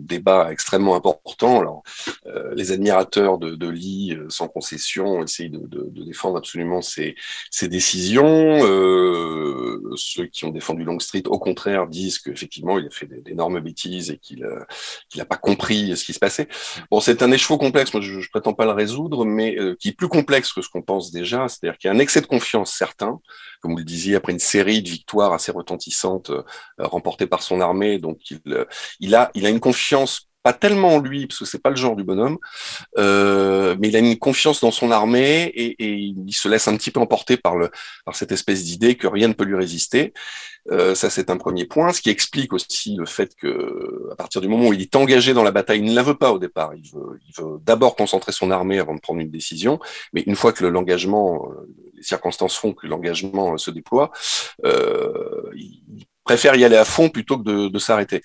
débats 0.00 0.50
extrêmement 0.50 0.96
importants. 0.96 1.60
Alors, 1.60 1.82
euh, 2.26 2.52
les 2.54 2.72
admirateurs 2.72 3.38
de, 3.38 3.54
de 3.54 3.68
Lee, 3.68 4.14
euh, 4.14 4.26
sans 4.28 4.48
concession, 4.48 5.22
essayent 5.22 5.50
de, 5.50 6.04
défendre 6.04 6.38
absolument 6.38 6.82
ses, 6.82 7.14
décisions. 7.62 8.64
Euh, 8.64 9.80
ceux 9.96 10.26
qui 10.26 10.44
ont 10.44 10.50
défendu 10.50 10.84
Longstreet, 10.84 11.24
au 11.28 11.38
contraire, 11.38 11.86
disent 11.86 12.18
qu'effectivement, 12.18 12.78
il 12.78 12.86
a 12.86 12.90
fait 12.90 13.06
d'énormes 13.06 13.60
bêtises 13.60 14.10
et 14.10 14.18
qu'il 14.18 14.46
n'a 15.16 15.24
pas 15.24 15.36
compris 15.36 15.96
ce 15.96 16.04
qui 16.04 16.12
se 16.12 16.18
passait. 16.18 16.48
Bon, 16.90 17.00
c'est 17.00 17.22
un 17.22 17.30
écheveau 17.30 17.58
complexe. 17.58 17.94
Moi, 17.94 18.02
je, 18.02 18.18
ne 18.18 18.24
prétends 18.30 18.54
pas 18.54 18.64
le 18.64 18.72
résoudre, 18.72 19.24
mais 19.24 19.56
qui 19.78 19.88
est 19.88 19.96
plus 19.96 20.08
complexe 20.08 20.52
que 20.52 20.62
ce 20.62 20.68
qu'on 20.68 20.82
pense 20.82 21.12
déjà. 21.12 21.46
C'est-à-dire 21.48 21.78
qu'il 21.78 21.88
y 21.88 21.92
a 21.92 21.96
un 21.96 22.00
excès 22.00 22.20
de 22.20 22.26
confiance 22.26 22.72
certain, 22.72 23.20
comme 23.60 23.72
vous 23.72 23.78
le 23.78 23.84
disiez, 23.84 24.16
après 24.16 24.32
une 24.32 24.38
série 24.38 24.82
de 24.82 24.88
victoires 24.88 25.32
assez 25.32 25.52
retentissantes 25.52 26.30
remportées 26.78 27.26
par 27.26 27.42
son 27.42 27.60
armée 27.60 27.67
donc 28.00 28.18
euh, 28.48 28.64
il, 29.00 29.14
a, 29.14 29.30
une 29.34 29.60
confiance 29.60 30.28
pas 30.42 30.52
tellement 30.52 30.94
en 30.94 30.98
lui, 31.00 31.26
parce 31.26 31.40
que 31.40 31.44
c'est 31.44 31.62
pas 31.62 31.70
le 31.70 31.76
genre 31.76 31.96
du 31.96 32.04
bonhomme, 32.04 32.38
euh, 32.96 33.76
mais 33.78 33.88
il 33.88 33.96
a 33.96 33.98
une 33.98 34.18
confiance 34.18 34.60
dans 34.60 34.70
son 34.70 34.90
armée 34.90 35.44
et, 35.54 35.74
il 35.78 36.32
se 36.32 36.48
laisse 36.48 36.68
un 36.68 36.76
petit 36.76 36.90
peu 36.90 37.00
emporter 37.00 37.36
par, 37.36 37.54
cette 38.12 38.32
espèce 38.32 38.64
d'idée 38.64 38.94
que 38.94 39.06
rien 39.06 39.28
ne 39.28 39.32
peut 39.32 39.44
lui 39.44 39.56
résister. 39.56 40.12
Euh, 40.70 40.94
ça, 40.94 41.08
c'est 41.08 41.30
un 41.30 41.38
premier 41.38 41.64
point, 41.64 41.92
ce 41.92 42.02
qui 42.02 42.10
explique 42.10 42.52
aussi 42.52 42.94
le 42.96 43.06
fait 43.06 43.34
que, 43.34 44.08
à 44.12 44.16
partir 44.16 44.40
du 44.40 44.48
moment 44.48 44.68
où 44.68 44.72
il 44.72 44.82
est 44.82 44.96
engagé 44.96 45.32
dans 45.32 45.42
la 45.42 45.50
bataille, 45.50 45.80
il 45.80 45.84
ne 45.86 45.94
la 45.94 46.02
veut 46.02 46.16
pas 46.16 46.32
au 46.32 46.38
départ. 46.38 46.72
Il 46.74 46.90
veut, 46.92 47.18
il 47.26 47.34
veut 47.36 47.58
d'abord 47.62 47.96
concentrer 47.96 48.32
son 48.32 48.50
armée 48.50 48.78
avant 48.78 48.94
de 48.94 49.00
prendre 49.00 49.20
une 49.20 49.30
décision, 49.30 49.80
mais 50.12 50.22
une 50.22 50.36
fois 50.36 50.52
que 50.52 50.64
l'engagement, 50.64 51.48
les 51.94 52.02
circonstances 52.02 52.56
font 52.56 52.74
que 52.74 52.86
l'engagement 52.86 53.56
se 53.56 53.70
déploie, 53.70 54.10
il 54.64 56.06
préfère 56.28 56.54
y 56.56 56.64
aller 56.64 56.76
à 56.76 56.84
fond 56.84 57.08
plutôt 57.08 57.38
que 57.38 57.42
de, 57.42 57.68
de 57.68 57.78
s'arrêter. 57.78 58.20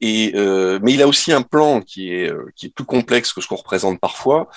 Et 0.00 0.32
euh, 0.36 0.78
mais 0.82 0.92
il 0.94 1.02
a 1.02 1.08
aussi 1.08 1.32
un 1.32 1.42
plan 1.42 1.80
qui 1.80 2.14
est 2.14 2.30
euh, 2.30 2.46
qui 2.54 2.66
est 2.66 2.68
plus 2.68 2.84
complexe 2.84 3.32
que 3.32 3.40
ce 3.40 3.48
qu'on 3.48 3.56
représente 3.56 3.98
parfois. 3.98 4.48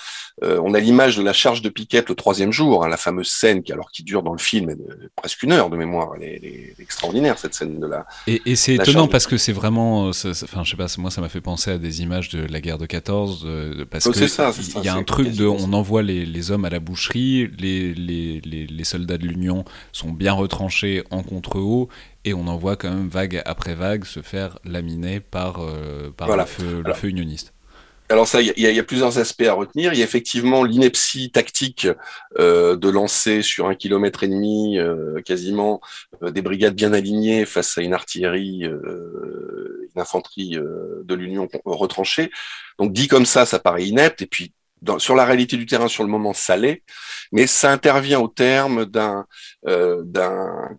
Euh, 0.44 0.60
on 0.64 0.74
a 0.74 0.80
l'image 0.80 1.16
de 1.16 1.22
la 1.22 1.32
charge 1.32 1.60
de 1.60 1.68
Piquette 1.68 2.08
le 2.08 2.14
troisième 2.14 2.52
jour, 2.52 2.84
hein, 2.84 2.88
la 2.88 2.96
fameuse 2.96 3.30
scène 3.30 3.64
qui 3.64 3.72
alors 3.72 3.90
qui 3.90 4.04
dure 4.04 4.22
dans 4.22 4.32
le 4.32 4.38
film 4.38 4.70
euh, 4.70 5.10
presque 5.16 5.42
une 5.42 5.50
heure 5.50 5.70
de 5.70 5.76
mémoire. 5.76 6.12
Elle 6.16 6.44
est, 6.44 6.74
extraordinaire 6.78 7.36
cette 7.36 7.54
scène 7.54 7.80
de 7.80 7.86
la. 7.86 8.06
Et, 8.28 8.40
et 8.46 8.54
c'est 8.54 8.74
étonnant 8.74 9.08
parce 9.08 9.26
que 9.26 9.36
c'est 9.38 9.52
vraiment, 9.52 10.08
enfin 10.08 10.62
je 10.62 10.70
sais 10.70 10.76
pas, 10.76 10.86
moi 10.98 11.10
ça 11.10 11.20
m'a 11.20 11.28
fait 11.28 11.40
penser 11.40 11.72
à 11.72 11.78
des 11.78 12.02
images 12.02 12.28
de 12.28 12.46
la 12.46 12.60
guerre 12.60 12.78
de 12.78 12.86
14 12.86 13.48
parce 13.90 14.04
que 14.04 14.78
il 14.78 14.84
y 14.84 14.88
a 14.88 14.94
un 14.94 15.02
truc 15.02 15.32
de, 15.32 15.46
on 15.46 15.72
envoie 15.72 16.02
les, 16.02 16.24
les, 16.24 16.50
hommes 16.50 16.64
à 16.64 16.70
la 16.70 16.78
boucherie, 16.78 17.50
les, 17.58 17.92
les, 17.94 18.40
les, 18.40 18.66
les 18.66 18.84
soldats 18.84 19.18
de 19.18 19.26
l'Union 19.26 19.64
sont 19.92 20.12
bien 20.12 20.32
retranchés 20.32 21.02
en 21.10 21.22
contre-haut 21.22 21.88
et 22.24 22.34
on 22.34 22.46
en 22.46 22.56
voit 22.56 22.76
quand 22.76 22.90
même 22.90 23.08
vague 23.08 23.42
après 23.44 23.74
vague 23.74 24.04
se 24.04 24.20
faire 24.20 24.58
laminer 24.64 25.20
par, 25.20 25.62
euh, 25.62 26.10
par 26.16 26.36
le, 26.36 26.44
feu, 26.44 26.82
le 26.84 26.92
feu 26.94 27.08
unioniste. 27.08 27.54
Alors 28.10 28.28
ça, 28.28 28.42
il 28.42 28.52
y, 28.56 28.60
y, 28.60 28.78
a 28.78 28.84
plusieurs 28.84 29.18
aspects 29.18 29.46
à 29.46 29.54
retenir. 29.54 29.94
Il 29.94 29.98
y 29.98 30.02
a 30.02 30.04
effectivement 30.04 30.62
l'ineptie 30.62 31.30
tactique 31.30 31.88
euh, 32.38 32.76
de 32.76 32.88
lancer 32.90 33.40
sur 33.40 33.66
un 33.66 33.74
kilomètre 33.74 34.24
et 34.24 34.28
demi 34.28 34.78
euh, 34.78 35.22
quasiment 35.22 35.80
euh, 36.22 36.30
des 36.30 36.42
brigades 36.42 36.74
bien 36.74 36.92
alignées 36.92 37.46
face 37.46 37.78
à 37.78 37.80
une 37.80 37.94
artillerie, 37.94 38.64
une 38.64 40.00
infanterie 40.00 40.58
de 40.58 41.14
l'Union 41.14 41.48
retranchée. 41.64 42.30
Donc 42.78 42.92
dit 42.92 43.08
comme 43.08 43.24
ça, 43.24 43.46
ça 43.46 43.58
paraît 43.58 43.86
inepte. 43.86 44.20
Et 44.20 44.26
puis 44.26 44.52
sur 44.98 45.14
la 45.14 45.24
réalité 45.24 45.56
du 45.56 45.66
terrain, 45.66 45.88
sur 45.88 46.04
le 46.04 46.08
moment, 46.08 46.32
ça 46.32 46.56
l'est, 46.56 46.82
mais 47.32 47.46
ça 47.46 47.70
intervient 47.70 48.20
au 48.20 48.28
terme 48.28 48.84
d'un 48.84 49.26
euh, 49.66 50.04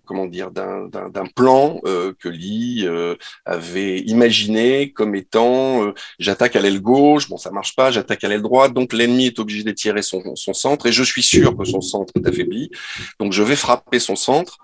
comment 0.06 0.26
dire 0.26 0.52
d'un 0.52 1.26
plan 1.36 1.80
euh, 1.86 2.14
que 2.20 2.30
Lee 2.30 2.84
euh, 2.86 3.16
avait 3.46 4.00
imaginé 4.00 4.92
comme 4.92 5.16
étant 5.16 5.94
j'attaque 6.20 6.56
à 6.56 6.62
l'aile 6.62 6.82
gauche, 6.82 7.30
bon 7.30 7.38
ça 7.38 7.52
marche 7.52 7.76
pas, 7.76 7.92
j'attaque 7.92 8.24
à 8.24 8.28
l'aile 8.28 8.42
droite, 8.42 8.74
donc 8.74 8.94
l'ennemi 8.94 9.28
est 9.28 9.40
obligé 9.40 9.64
d'étirer 9.64 10.02
son, 10.02 10.36
son 10.36 10.54
centre 10.54 10.86
et 10.86 10.92
je 10.92 11.04
suis 11.04 11.24
sûr 11.24 11.58
que 11.58 11.66
son 11.66 11.82
centre 11.82 12.14
est 12.16 12.28
affaibli, 12.28 12.72
donc 13.20 13.34
je 13.34 13.44
vais 13.44 13.56
frapper 13.56 14.00
son 14.00 14.16
centre. 14.16 14.58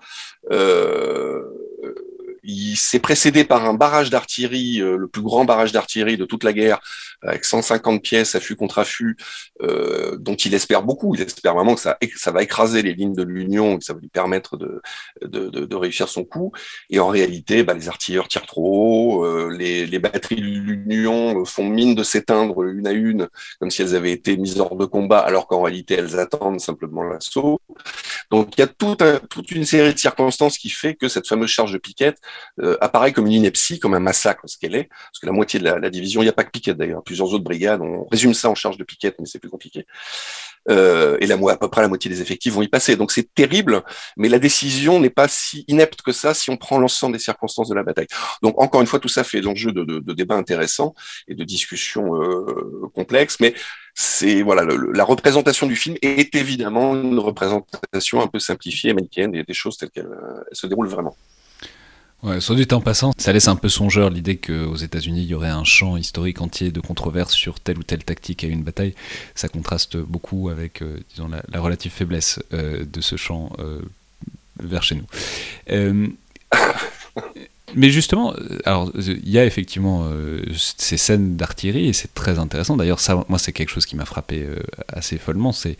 Il 2.42 2.76
s'est 2.76 2.98
précédé 2.98 3.44
par 3.44 3.64
un 3.64 3.74
barrage 3.74 4.10
d'artillerie, 4.10 4.80
euh, 4.80 4.96
le 4.96 5.08
plus 5.08 5.22
grand 5.22 5.44
barrage 5.44 5.72
d'artillerie 5.72 6.16
de 6.16 6.24
toute 6.24 6.44
la 6.44 6.52
guerre, 6.52 6.80
avec 7.22 7.44
150 7.44 8.02
pièces 8.02 8.34
affût 8.34 8.56
contre 8.56 8.78
affût, 8.78 9.16
euh, 9.62 10.16
dont 10.18 10.34
il 10.34 10.54
espère 10.54 10.82
beaucoup. 10.82 11.14
Il 11.14 11.22
espère 11.22 11.54
vraiment 11.54 11.74
que 11.74 11.80
ça, 11.80 11.98
ça 12.16 12.32
va 12.32 12.42
écraser 12.42 12.82
les 12.82 12.94
lignes 12.94 13.14
de 13.14 13.22
l'Union, 13.22 13.78
que 13.78 13.84
ça 13.84 13.94
va 13.94 14.00
lui 14.00 14.08
permettre 14.08 14.56
de, 14.56 14.82
de, 15.22 15.48
de, 15.48 15.76
réussir 15.76 16.08
son 16.08 16.24
coup. 16.24 16.52
Et 16.90 16.98
en 16.98 17.08
réalité, 17.08 17.62
bah, 17.62 17.74
les 17.74 17.88
artilleurs 17.88 18.28
tirent 18.28 18.46
trop 18.46 19.20
haut, 19.20 19.24
euh, 19.24 19.54
les, 19.56 19.86
les, 19.86 19.98
batteries 19.98 20.36
de 20.36 20.42
l'Union 20.42 21.44
font 21.44 21.68
mine 21.68 21.94
de 21.94 22.02
s'éteindre 22.02 22.64
une 22.64 22.86
à 22.86 22.92
une, 22.92 23.28
comme 23.60 23.70
si 23.70 23.82
elles 23.82 23.94
avaient 23.94 24.12
été 24.12 24.36
mises 24.36 24.58
hors 24.58 24.76
de 24.76 24.84
combat, 24.84 25.20
alors 25.20 25.46
qu'en 25.46 25.62
réalité, 25.62 25.94
elles 25.94 26.18
attendent 26.18 26.60
simplement 26.60 27.04
l'assaut. 27.04 27.60
Donc 28.30 28.56
il 28.56 28.60
y 28.60 28.64
a 28.64 28.66
tout 28.66 28.96
toute 29.30 29.50
une 29.50 29.64
série 29.64 29.92
de 29.94 29.98
circonstances 29.98 30.58
qui 30.58 30.70
fait 30.70 30.94
que 30.94 31.08
cette 31.08 31.28
fameuse 31.28 31.50
charge 31.50 31.72
de 31.72 31.78
piquette 31.78 32.18
euh, 32.60 32.76
apparaît 32.80 33.12
comme 33.12 33.26
une 33.26 33.32
ineptie, 33.32 33.78
comme 33.78 33.94
un 33.94 34.00
massacre, 34.00 34.42
ce 34.46 34.58
qu'elle 34.58 34.74
est, 34.74 34.88
parce 34.88 35.18
que 35.20 35.26
la 35.26 35.32
moitié 35.32 35.60
de 35.60 35.64
la, 35.64 35.90
division, 35.90 36.22
il 36.22 36.26
n'y 36.26 36.30
a 36.30 36.32
pas 36.32 36.44
que 36.44 36.50
Piquette 36.50 36.76
d'ailleurs, 36.76 37.02
plusieurs 37.02 37.32
autres 37.32 37.44
brigades, 37.44 37.80
on 37.80 38.06
résume 38.10 38.34
ça 38.34 38.48
en 38.48 38.54
charge 38.54 38.76
de 38.76 38.84
Piquette, 38.84 39.16
mais 39.18 39.26
c'est 39.26 39.38
plus 39.38 39.50
compliqué. 39.50 39.86
Euh, 40.70 41.16
et 41.20 41.26
la, 41.26 41.36
à 41.50 41.56
peu 41.56 41.68
près 41.68 41.82
la 41.82 41.88
moitié 41.88 42.08
des 42.08 42.22
effectifs 42.22 42.52
vont 42.52 42.62
y 42.62 42.68
passer. 42.68 42.96
Donc 42.96 43.10
c'est 43.10 43.34
terrible, 43.34 43.82
mais 44.16 44.28
la 44.28 44.38
décision 44.38 45.00
n'est 45.00 45.10
pas 45.10 45.28
si 45.28 45.64
inepte 45.68 46.02
que 46.02 46.12
ça 46.12 46.34
si 46.34 46.50
on 46.50 46.56
prend 46.56 46.78
l'ensemble 46.78 47.14
des 47.14 47.22
circonstances 47.22 47.68
de 47.68 47.74
la 47.74 47.82
bataille. 47.82 48.06
Donc 48.42 48.60
encore 48.60 48.80
une 48.80 48.86
fois, 48.86 49.00
tout 49.00 49.08
ça 49.08 49.24
fait 49.24 49.40
l'enjeu 49.40 49.72
de, 49.72 49.84
de, 49.84 49.98
de 49.98 50.12
débats 50.12 50.36
intéressants 50.36 50.94
et 51.26 51.34
de 51.34 51.44
discussions 51.44 52.14
euh, 52.22 52.88
complexes, 52.94 53.38
mais 53.40 53.54
c'est 53.94 54.42
voilà 54.42 54.64
la 54.64 55.04
représentation 55.04 55.66
du 55.66 55.76
film 55.76 55.96
est 56.00 56.34
évidemment 56.34 56.94
une 56.94 57.18
représentation 57.18 58.22
un 58.22 58.26
peu 58.26 58.38
simplifiée, 58.38 58.94
manichéenne 58.94 59.32
des, 59.32 59.42
des 59.44 59.54
choses 59.54 59.76
telles 59.76 59.90
qu'elles 59.90 60.06
euh, 60.06 60.42
se 60.52 60.66
déroulent 60.66 60.88
vraiment. 60.88 61.16
Ouais, 62.22 62.40
soit 62.40 62.64
temps 62.66 62.80
passant, 62.80 63.12
ça 63.18 63.32
laisse 63.32 63.48
un 63.48 63.56
peu 63.56 63.68
songeur 63.68 64.08
l'idée 64.08 64.36
qu'aux 64.36 64.76
États-Unis 64.76 65.22
il 65.22 65.26
y 65.26 65.34
aurait 65.34 65.48
un 65.48 65.64
champ 65.64 65.96
historique 65.96 66.40
entier 66.40 66.70
de 66.70 66.78
controverses 66.78 67.32
sur 67.32 67.58
telle 67.58 67.78
ou 67.78 67.82
telle 67.82 68.04
tactique 68.04 68.44
à 68.44 68.46
une 68.46 68.62
bataille. 68.62 68.94
Ça 69.34 69.48
contraste 69.48 69.96
beaucoup 69.96 70.48
avec, 70.48 70.82
euh, 70.82 71.00
disons, 71.10 71.28
la, 71.28 71.60
relative 71.60 71.90
faiblesse 71.90 72.38
euh, 72.52 72.84
de 72.84 73.00
ce 73.00 73.16
champ 73.16 73.50
euh, 73.58 73.80
vers 74.60 74.84
chez 74.84 74.94
nous. 74.94 75.06
Mais 77.74 77.90
justement, 77.90 78.34
alors 78.66 78.92
il 78.94 79.28
y 79.28 79.38
a 79.38 79.46
effectivement 79.46 80.06
ces 80.54 80.98
scènes 80.98 81.36
d'artillerie 81.36 81.88
et 81.88 81.94
c'est 81.94 82.12
très 82.12 82.38
intéressant. 82.38 82.76
D'ailleurs, 82.76 83.00
ça, 83.00 83.24
moi, 83.30 83.38
c'est 83.38 83.52
quelque 83.54 83.70
chose 83.70 83.86
qui 83.86 83.96
m'a 83.96 84.04
frappé 84.04 84.46
assez 84.88 85.16
follement. 85.16 85.52
C'est 85.52 85.78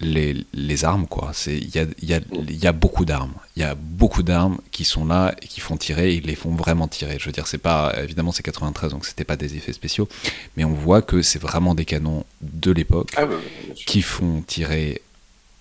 les, 0.00 0.46
les, 0.54 0.84
armes, 0.84 1.06
quoi. 1.06 1.32
Il 1.46 1.74
y 1.74 1.78
a, 1.78 1.84
y, 2.02 2.14
a, 2.14 2.20
y 2.48 2.66
a, 2.66 2.72
beaucoup 2.72 3.04
d'armes. 3.04 3.34
Il 3.56 3.60
y 3.60 3.64
a 3.64 3.74
beaucoup 3.74 4.22
d'armes 4.22 4.58
qui 4.70 4.84
sont 4.84 5.04
là 5.04 5.34
et 5.42 5.46
qui 5.46 5.60
font 5.60 5.76
tirer, 5.76 6.12
et 6.12 6.16
ils 6.16 6.26
les 6.26 6.34
font 6.34 6.54
vraiment 6.54 6.88
tirer. 6.88 7.16
Je 7.18 7.26
veux 7.26 7.32
dire, 7.32 7.46
c'est 7.46 7.58
pas. 7.58 7.94
Évidemment, 8.02 8.32
c'est 8.32 8.42
93, 8.42 8.92
donc 8.92 9.04
c'était 9.04 9.24
pas 9.24 9.36
des 9.36 9.56
effets 9.56 9.72
spéciaux, 9.72 10.08
mais 10.56 10.64
on 10.64 10.72
voit 10.72 11.02
que 11.02 11.20
c'est 11.22 11.40
vraiment 11.40 11.74
des 11.74 11.84
canons 11.84 12.24
de 12.40 12.70
l'époque 12.70 13.12
ah 13.16 13.26
qui 13.74 14.00
font 14.00 14.42
tirer. 14.46 15.02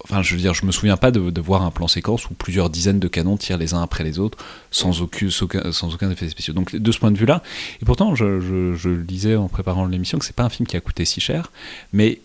Enfin, 0.06 0.21
je 0.21 0.34
veux 0.34 0.39
dire, 0.39 0.54
je 0.54 0.65
me 0.65 0.71
souviens 0.71 0.95
pas 0.95 1.12
de, 1.12 1.30
de, 1.30 1.41
voir 1.41 1.62
un 1.63 1.71
plan 1.71 1.89
séquence 1.89 2.30
où 2.30 2.34
plusieurs 2.34 2.69
dizaines 2.69 2.99
de 2.99 3.10
canons 3.10 3.36
tirent 3.36 3.58
les 3.58 3.73
uns 3.73 3.82
après 3.82 4.06
les 4.06 4.17
autres 4.17 4.38
sans 4.71 5.02
aucun, 5.02 5.30
sans 5.30 5.93
aucun 5.93 6.10
effet 6.10 6.30
spéciaux. 6.30 6.54
Donc, 6.54 6.73
de 6.73 6.91
ce 6.93 6.99
point 6.99 7.12
de 7.12 7.17
vue-là, 7.17 7.43
et 7.82 7.86
pourtant, 7.86 8.15
je, 8.15 8.39
je, 8.39 8.75
je 8.75 8.89
disais 8.89 9.36
en 9.36 9.49
préparant 9.49 9.86
l'émission 9.86 10.17
que 10.17 10.23
c'est 10.23 10.36
pas 10.36 10.45
un 10.45 10.49
film 10.49 10.65
qui 10.65 10.78
a 10.78 10.80
coûté 10.80 11.04
si 11.04 11.19
cher, 11.19 11.52
mais 11.91 12.21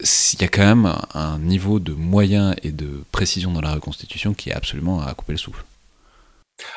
il 0.00 0.40
y 0.40 0.44
a 0.44 0.48
quand 0.48 0.64
même 0.64 0.92
un 1.14 1.38
niveau 1.38 1.80
de 1.80 1.92
moyens 1.92 2.54
et 2.62 2.70
de 2.70 3.02
précision 3.10 3.52
dans 3.52 3.60
la 3.60 3.74
reconstitution 3.74 4.34
qui 4.34 4.50
est 4.50 4.54
absolument 4.54 5.00
à 5.02 5.12
couper 5.14 5.32
le 5.32 5.38
souffle. 5.38 5.64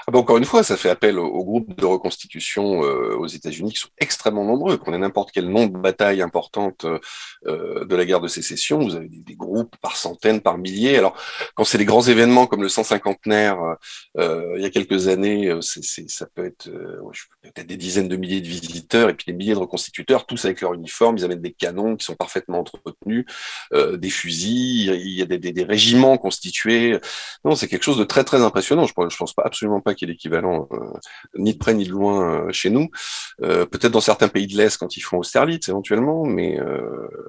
Ah 0.08 0.12
bah, 0.12 0.20
encore 0.20 0.38
une 0.38 0.46
fois, 0.46 0.64
ça 0.64 0.78
fait 0.78 0.90
appel 0.90 1.18
aux, 1.18 1.44
groupes 1.44 1.76
de 1.76 1.86
reconstitution 1.86 2.84
euh, 2.84 3.16
aux 3.16 3.28
États-Unis 3.28 3.74
qui 3.74 3.80
sont 3.80 3.90
extrêmement 4.00 4.44
nombreux. 4.44 4.78
Qu'on 4.78 4.94
ait 4.94 4.98
n'importe 4.98 5.32
quel 5.32 5.50
nom 5.50 5.66
de 5.66 5.78
bataille 5.78 6.22
importante 6.22 6.86
euh, 7.48 7.86
de 7.86 7.96
la 7.96 8.06
guerre 8.06 8.22
de 8.22 8.28
sécession, 8.28 8.80
vous 8.80 8.96
avez 8.96 9.08
des, 9.08 9.36
groupes 9.36 9.76
par 9.82 9.98
centaines, 9.98 10.42
par 10.42 10.58
milliers. 10.58 10.98
Alors, 10.98 11.16
quand 11.56 11.64
c'est 11.64 11.78
des 11.78 11.86
grands 11.86 12.02
événements 12.02 12.46
comme 12.46 12.62
le 12.62 12.68
150naire 12.68 13.78
euh, 14.18 14.54
il 14.56 14.62
y 14.62 14.66
a 14.66 14.70
quelques 14.70 15.08
années, 15.08 15.52
c'est, 15.62 16.10
ça 16.10 16.28
peut 16.28 16.46
être 16.46 16.70
peut-être 17.42 17.68
des 17.68 17.78
dizaines 17.78 18.08
de 18.08 18.16
milliers 18.18 18.42
de 18.42 18.48
visiteurs 18.48 19.10
et 19.10 19.14
puis 19.14 19.26
des 19.26 19.34
milliers 19.34 19.54
de 19.54 19.60
reconstituteurs, 19.60 20.26
tous 20.26 20.46
avec 20.46 20.62
leur 20.62 20.74
uniforme. 20.74 21.18
Ils 21.18 21.26
amènent 21.26 21.42
des 21.42 21.54
canons 21.54 21.96
qui 21.96 22.06
sont 22.06 22.16
parfaitement 22.16 22.60
entretenus, 22.60 23.26
des 23.74 24.10
fusils. 24.10 24.94
Il 24.94 25.18
y 25.18 25.22
a 25.22 25.26
des, 25.26 25.40
des, 25.40 25.54
des, 25.54 25.64
régiments 25.64 26.18
constitués. 26.18 27.00
Non, 27.46 27.56
c'est 27.56 27.68
quelque 27.68 27.84
chose 27.84 27.98
de 27.98 28.04
très 28.04 28.24
très 28.24 28.42
impressionnant. 28.42 28.86
Je, 28.86 28.94
je 29.10 29.18
pense 29.18 29.34
pas 29.34 29.44
absolument 29.46 29.71
pas 29.80 29.96
qu'il 29.96 30.10
est 30.10 30.14
équivalent 30.14 30.68
euh, 30.72 30.78
ni 31.38 31.54
de 31.54 31.58
près 31.58 31.74
ni 31.74 31.86
de 31.86 31.92
loin 31.92 32.48
euh, 32.48 32.52
chez 32.52 32.70
nous. 32.70 32.90
Euh, 33.44 33.66
peut-être 33.66 33.92
dans 33.92 34.02
certains 34.02 34.28
pays 34.28 34.48
de 34.48 34.58
l'Est 34.58 34.78
quand 34.78 34.98
ils 34.98 35.02
font 35.02 35.20
Austerlitz 35.20 35.70
éventuellement, 35.70 36.26
mais 36.26 36.60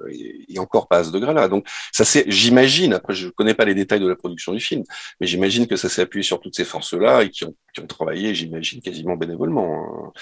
et, 0.09 0.59
encore 0.59 0.87
pas 0.87 0.99
à 0.99 1.03
ce 1.03 1.11
degré-là. 1.11 1.47
Donc 1.47 1.67
ça 1.91 2.05
c'est, 2.05 2.25
j'imagine, 2.27 2.93
après 2.93 3.13
je 3.13 3.29
connais 3.29 3.53
pas 3.53 3.65
les 3.65 3.75
détails 3.75 3.99
de 3.99 4.07
la 4.07 4.15
production 4.15 4.53
du 4.53 4.59
film, 4.59 4.83
mais 5.19 5.27
j'imagine 5.27 5.67
que 5.67 5.75
ça 5.75 5.89
s'est 5.89 6.01
appuyé 6.01 6.23
sur 6.23 6.39
toutes 6.39 6.55
ces 6.55 6.65
forces-là 6.65 7.23
et 7.23 7.29
qui 7.29 7.45
ont, 7.45 7.55
travaillé, 7.87 8.35
j'imagine, 8.35 8.81
quasiment 8.81 9.15
bénévolement, 9.15 10.13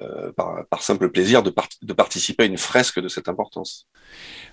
hein, 0.00 0.32
par, 0.36 0.64
par, 0.70 0.82
simple 0.82 1.10
plaisir 1.10 1.42
de, 1.42 1.52
de 1.82 1.92
participer 1.92 2.44
à 2.44 2.46
une 2.46 2.56
fresque 2.56 3.00
de 3.00 3.08
cette 3.08 3.28
importance. 3.28 3.86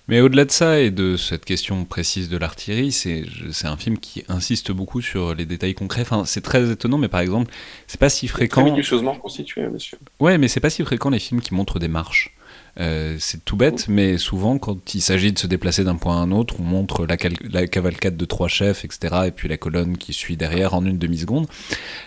Mais 0.08 0.20
au-delà 0.20 0.44
de 0.44 0.50
ça 0.50 0.80
et 0.80 0.90
de 0.90 1.16
cette 1.16 1.44
question 1.44 1.84
précise 1.84 2.28
de 2.28 2.36
l'artillerie, 2.36 2.92
c'est 2.92 3.24
un 3.64 3.76
film 3.76 3.98
qui 3.98 4.24
insiste 4.28 4.72
beaucoup 4.72 5.00
sur 5.00 5.34
les 5.34 5.46
détails 5.46 5.74
concrets. 5.74 6.02
Enfin, 6.02 6.24
c'est 6.24 6.40
très 6.40 6.70
étonnant, 6.70 6.98
mais 6.98 7.08
par 7.10 7.20
exemple, 7.20 7.52
c'est 7.86 8.00
pas 8.00 8.08
si 8.08 8.28
fréquent. 8.28 8.64
Minutieusement 8.64 9.14
constitué, 9.14 9.68
monsieur. 9.68 9.98
Ouais, 10.18 10.38
mais 10.38 10.48
c'est 10.48 10.60
pas 10.60 10.70
si 10.70 10.82
fréquent 10.84 11.10
les 11.10 11.18
films 11.18 11.40
qui 11.40 11.54
montrent 11.54 11.78
des 11.78 11.88
marches. 11.88 12.34
Euh, 12.78 13.16
c'est 13.18 13.44
tout 13.44 13.56
bête, 13.56 13.88
mais 13.88 14.16
souvent, 14.16 14.58
quand 14.58 14.94
il 14.94 15.00
s'agit 15.00 15.32
de 15.32 15.38
se 15.38 15.46
déplacer 15.46 15.84
d'un 15.84 15.96
point 15.96 16.16
à 16.16 16.20
un 16.20 16.30
autre, 16.30 16.54
on 16.60 16.62
montre 16.62 17.04
la, 17.04 17.16
la, 17.50 17.66
cavalcade 17.66 18.16
de 18.16 18.24
trois 18.24 18.48
chefs, 18.48 18.84
etc., 18.84 19.22
et 19.26 19.30
puis 19.32 19.48
la 19.48 19.56
colonne 19.56 19.98
qui 19.98 20.12
suit 20.12 20.36
derrière 20.36 20.74
en 20.74 20.84
une 20.84 20.98
demi-seconde. 20.98 21.46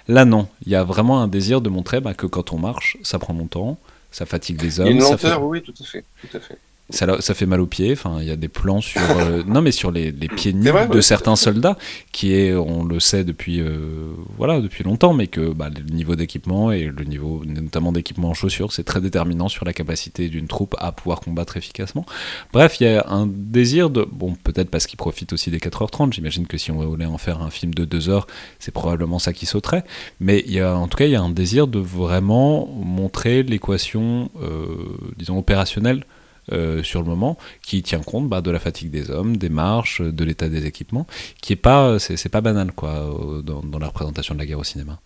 Là, 0.08 0.26
non. 0.26 0.48
Il 0.66 0.72
y 0.72 0.76
a 0.76 0.84
vraiment 0.84 1.22
un 1.22 1.28
désir 1.28 1.62
de 1.62 1.70
montrer 1.70 2.00
bah, 2.00 2.14
que 2.14 2.26
quand 2.26 2.54
on 2.54 2.58
marche, 2.58 2.98
ça 3.04 3.20
prend 3.20 3.34
longtemps, 3.34 3.78
ça 4.12 4.26
fatigue 4.26 4.62
les 4.62 4.80
hommes. 4.80 4.88
une 4.88 5.00
lenteur, 5.00 5.44
oui, 5.44 5.62
tout 5.62 5.74
à 5.80 5.84
fait. 5.84 6.06
Tout 6.22 6.38
à 6.38 6.40
fait. 6.40 6.58
Ça, 6.90 7.22
ça, 7.22 7.34
fait 7.34 7.46
mal 7.46 7.62
aux 7.62 7.66
pieds. 7.66 7.94
Enfin, 7.94 8.18
il 8.20 8.28
y 8.28 8.32
a 8.32 8.36
des 8.36 8.50
plans 8.50 8.82
sur, 8.82 9.02
euh, 9.02 9.42
non 9.48 9.62
mais 9.62 9.72
sur 9.72 9.90
les, 9.90 10.12
les 10.12 10.28
pieds 10.28 10.52
nus 10.52 10.70
de 10.92 11.02
certains 11.02 11.38
soldats, 11.38 11.78
qui 12.12 12.34
est, 12.34 12.54
on 12.54 12.84
le 12.84 13.00
sait 13.00 13.24
depuis, 13.24 13.62
euh, 13.62 14.12
voilà, 14.38 14.60
depuis 14.60 14.84
longtemps, 14.84 15.14
mais 15.14 15.28
que 15.28 15.54
bah, 15.54 15.70
le 15.70 15.82
niveau 15.94 16.18
d'équipement 16.18 16.74
et 16.74 16.84
le 16.84 17.04
niveau, 17.06 17.42
notamment 17.46 17.94
d'équipement 17.94 18.30
en 18.30 18.34
chaussures, 18.34 18.74
c'est 18.74 18.84
très 18.84 19.00
déterminant 19.00 19.48
sur 19.48 19.64
la 19.64 19.72
capacité 19.72 20.28
d'une 20.28 20.48
troupe 20.48 20.76
à 20.78 20.92
pouvoir 20.92 21.22
combattre 21.22 21.56
efficacement. 21.56 22.06
Bref, 22.52 22.82
il 22.82 22.84
y 22.84 22.90
a 22.90 23.06
un 23.08 23.28
désir 23.28 23.90
de, 23.90 24.06
bon, 24.12 24.36
peut-être 24.36 24.70
parce 24.70 24.86
qu'il 24.86 24.98
profite 24.98 25.32
aussi 25.32 25.52
des 25.52 25.60
4h30. 25.60 26.12
J'imagine 26.12 26.48
que 26.48 26.58
si 26.58 26.70
on 26.70 26.86
voulait 26.86 27.06
en 27.06 27.18
faire 27.18 27.42
un 27.42 27.50
film 27.50 27.74
de 27.74 27.86
2 27.86 28.10
heures, 28.10 28.28
c'est 28.60 28.74
probablement 28.74 29.20
ça 29.20 29.32
qui 29.32 29.46
sauterait. 29.46 29.86
Mais 30.20 30.44
il 30.46 30.54
y 30.54 30.60
a, 30.60 30.76
en 30.76 30.90
tout 30.90 30.98
cas, 30.98 31.06
il 31.06 31.12
y 31.12 31.16
a 31.16 31.22
un 31.22 31.30
désir 31.30 31.68
de 31.68 31.80
vraiment 31.80 32.68
montrer 32.68 33.42
l'équation, 33.44 34.30
euh, 34.42 34.98
disons 35.18 35.38
opérationnelle 35.38 36.04
euh, 36.52 36.84
sur 36.84 37.02
le 37.02 37.08
moment, 37.08 37.38
qui 37.62 37.82
tient 37.84 38.02
compte 38.02 38.30
bah, 38.30 38.42
de 38.42 38.52
la 38.52 38.60
fatigue 38.60 38.92
des 38.92 39.12
hommes, 39.12 39.38
des 39.38 39.50
marches, 39.50 40.02
de 40.02 40.24
l'état 40.24 40.50
des 40.50 40.66
équipements, 40.66 41.08
qui 41.42 41.54
est 41.54 41.58
pas, 41.58 42.00
c'est, 42.00 42.30
pas 42.30 42.42
banal 42.42 42.72
quoi, 42.72 43.10
dans, 43.44 43.62
dans 43.62 43.80
la 43.80 43.88
représentation 43.88 44.36
de 44.36 44.40
la 44.40 44.46
guerre 44.46 44.60
au 44.60 44.64
cinéma. 44.64 45.00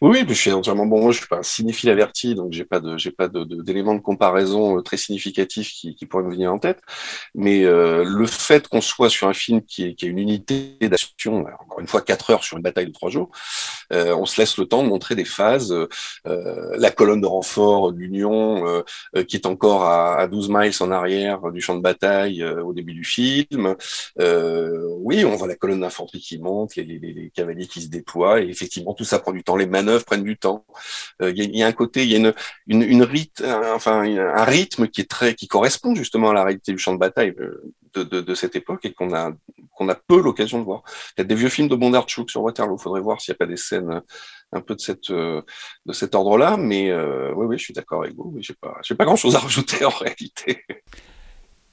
Oui, 0.00 0.24
je 0.28 0.34
suis 0.34 0.52
entièrement 0.52 0.86
bon. 0.86 1.10
Je 1.10 1.18
suis 1.18 1.26
pas 1.26 1.38
un 1.38 1.42
cinéphile 1.42 1.90
averti, 1.90 2.34
donc 2.34 2.52
j'ai 2.52 2.64
pas 2.64 2.80
de, 2.80 2.96
j'ai 2.96 3.10
pas 3.10 3.28
d'éléments 3.28 3.94
de, 3.94 4.00
comparaison 4.00 4.78
euh, 4.78 4.82
très 4.82 4.96
significatifs 4.96 5.70
qui, 5.70 6.06
pourraient 6.06 6.24
me 6.24 6.30
venir 6.30 6.52
en 6.52 6.58
tête. 6.58 6.80
Mais 7.34 7.64
euh, 7.64 8.04
le 8.04 8.26
fait 8.26 8.68
qu'on 8.68 8.80
soit 8.80 9.10
sur 9.10 9.28
un 9.28 9.32
film 9.32 9.62
qui, 9.62 9.84
est, 9.84 10.02
a 10.02 10.06
une 10.06 10.18
unité 10.18 10.76
d'action, 10.82 11.44
encore 11.60 11.80
une 11.80 11.88
fois 11.88 12.02
quatre 12.02 12.30
heures 12.30 12.44
sur 12.44 12.56
une 12.56 12.62
bataille 12.62 12.86
de 12.86 12.92
trois 12.92 13.10
jours, 13.10 13.30
euh, 13.92 14.14
on 14.16 14.26
se 14.26 14.40
laisse 14.40 14.56
le 14.58 14.66
temps 14.66 14.82
de 14.82 14.88
montrer 14.88 15.14
des 15.14 15.24
phases. 15.24 15.74
La 16.24 16.90
colonne 16.90 17.20
de 17.20 17.26
renfort 17.26 17.92
l'Union, 17.92 18.82
qui 19.28 19.36
est 19.36 19.46
encore 19.46 19.84
à, 19.84 20.18
à, 20.18 20.28
12 20.28 20.48
miles 20.50 20.72
en 20.80 20.90
arrière 20.90 21.50
du 21.50 21.60
champ 21.60 21.74
de 21.74 21.80
bataille 21.80 22.44
au 22.44 22.72
début 22.72 22.94
du 22.94 23.04
film. 23.04 23.74
oui, 24.18 25.24
on 25.24 25.36
voit 25.36 25.48
la 25.48 25.56
colonne 25.56 25.80
d'infanterie 25.80 26.20
qui 26.20 26.38
monte, 26.38 26.76
les, 26.76 26.84
les, 26.84 26.98
les, 26.98 27.30
cavaliers 27.30 27.66
qui 27.66 27.82
se 27.82 27.88
déploient, 27.88 28.40
et 28.40 28.48
effectivement, 28.48 28.94
tout 28.94 29.04
ça 29.04 29.18
prend 29.18 29.32
du 29.32 29.42
temps. 29.42 29.56
Manœuvres 29.66 30.04
prennent 30.04 30.24
du 30.24 30.36
temps. 30.36 30.64
Euh, 31.22 31.32
il 31.34 31.56
y, 31.56 31.62
a 31.62 31.66
un 31.66 31.72
côté, 31.72 32.04
il 32.04 32.10
y 32.10 32.14
a 32.14 32.18
une, 32.18 32.34
une, 32.66 32.82
une 32.82 33.02
rite, 33.02 33.42
enfin 33.74 34.02
un 34.02 34.44
rythme 34.44 34.88
qui 34.88 35.00
est 35.00 35.10
très, 35.10 35.34
qui 35.34 35.48
correspond 35.48 35.94
justement 35.94 36.30
à 36.30 36.34
la 36.34 36.44
réalité 36.44 36.72
du 36.72 36.78
champ 36.78 36.92
de 36.92 36.98
bataille 36.98 37.34
euh, 37.38 37.72
de, 37.94 38.34
cette 38.34 38.56
époque 38.56 38.84
et 38.84 38.92
qu'on 38.92 39.14
a 39.14 39.32
qu'on 39.74 39.88
a 39.88 39.94
peu 39.94 40.20
l'occasion 40.20 40.58
de 40.58 40.64
voir. 40.64 40.82
Il 41.16 41.20
y 41.20 41.22
a 41.22 41.24
des 41.24 41.34
vieux 41.34 41.48
films 41.48 41.68
de 41.68 41.76
Bondarchuk 41.76 42.30
sur 42.30 42.42
Waterloo. 42.42 42.78
Faudrait 42.78 43.00
voir 43.00 43.20
s'il 43.20 43.32
n'y 43.32 43.36
a 43.36 43.38
pas 43.38 43.46
des 43.46 43.56
scènes 43.56 44.02
un 44.52 44.60
peu 44.60 44.74
de 44.74 44.80
cette 44.80 45.10
euh, 45.10 45.42
de 45.86 45.92
cet 45.92 46.14
ordre-là. 46.14 46.56
Mais 46.56 46.94
oui, 46.94 47.46
oui, 47.46 47.58
je 47.58 47.64
suis 47.64 47.74
d'accord 47.74 48.02
avec 48.02 48.14
vous. 48.14 48.34
J'ai 48.40 48.54
pas, 48.54 48.76
j'ai 48.82 48.94
pas 48.94 49.04
grand-chose 49.04 49.34
à 49.36 49.38
rajouter 49.38 49.84
en 49.84 49.90
réalité. 49.90 50.64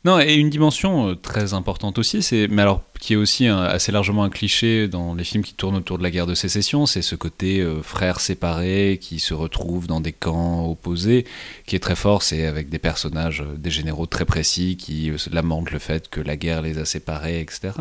Non, 0.06 0.20
et 0.20 0.34
une 0.34 0.50
dimension 0.50 1.10
euh, 1.10 1.16
très 1.16 1.54
importante 1.54 1.98
aussi, 1.98 2.22
c'est, 2.22 2.50
mais 2.50 2.62
alors 2.62 2.82
qui 3.00 3.14
est 3.14 3.18
aussi 3.18 3.48
assez 3.48 3.92
largement 3.92 4.24
un 4.24 4.30
cliché 4.30 4.88
dans 4.88 5.14
les 5.14 5.26
films 5.26 5.44
qui 5.44 5.54
tournent 5.54 5.76
autour 5.76 5.98
de 5.98 6.04
la 6.04 6.12
guerre 6.12 6.26
de 6.26 6.36
sécession, 6.36 6.86
c'est 6.86 7.02
ce 7.02 7.16
côté 7.16 7.60
euh, 7.60 7.82
frères 7.82 8.22
séparés 8.22 8.98
qui 9.02 9.20
se 9.20 9.34
retrouvent 9.34 9.88
dans 9.88 10.00
des 10.00 10.14
camps 10.14 10.66
opposés, 10.70 11.26
qui 11.66 11.76
est 11.76 11.80
très 11.80 11.98
fort, 11.98 12.24
c'est 12.24 12.46
avec 12.46 12.70
des 12.70 12.80
personnages, 12.80 13.42
euh, 13.42 13.58
des 13.58 13.72
généraux 13.72 14.06
très 14.06 14.24
précis 14.24 14.78
qui 14.78 15.12
lamentent 15.32 15.72
le 15.72 15.80
fait 15.80 16.10
que 16.10 16.22
la 16.22 16.38
guerre 16.38 16.62
les 16.62 16.78
a 16.78 16.86
séparés, 16.86 17.42
etc. 17.42 17.72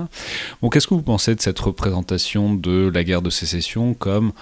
Bon, 0.61 0.71
qu'est-ce 0.71 0.89
que 0.89 0.95
vous 0.95 1.03
pensez 1.03 1.37
de 1.37 1.41
cette 1.41 1.61
représentation 1.61 2.55
de 2.55 2.91
la 2.93 3.05
guerre 3.05 3.23
de 3.23 3.31
sécession 3.31 3.95
comme 3.95 4.33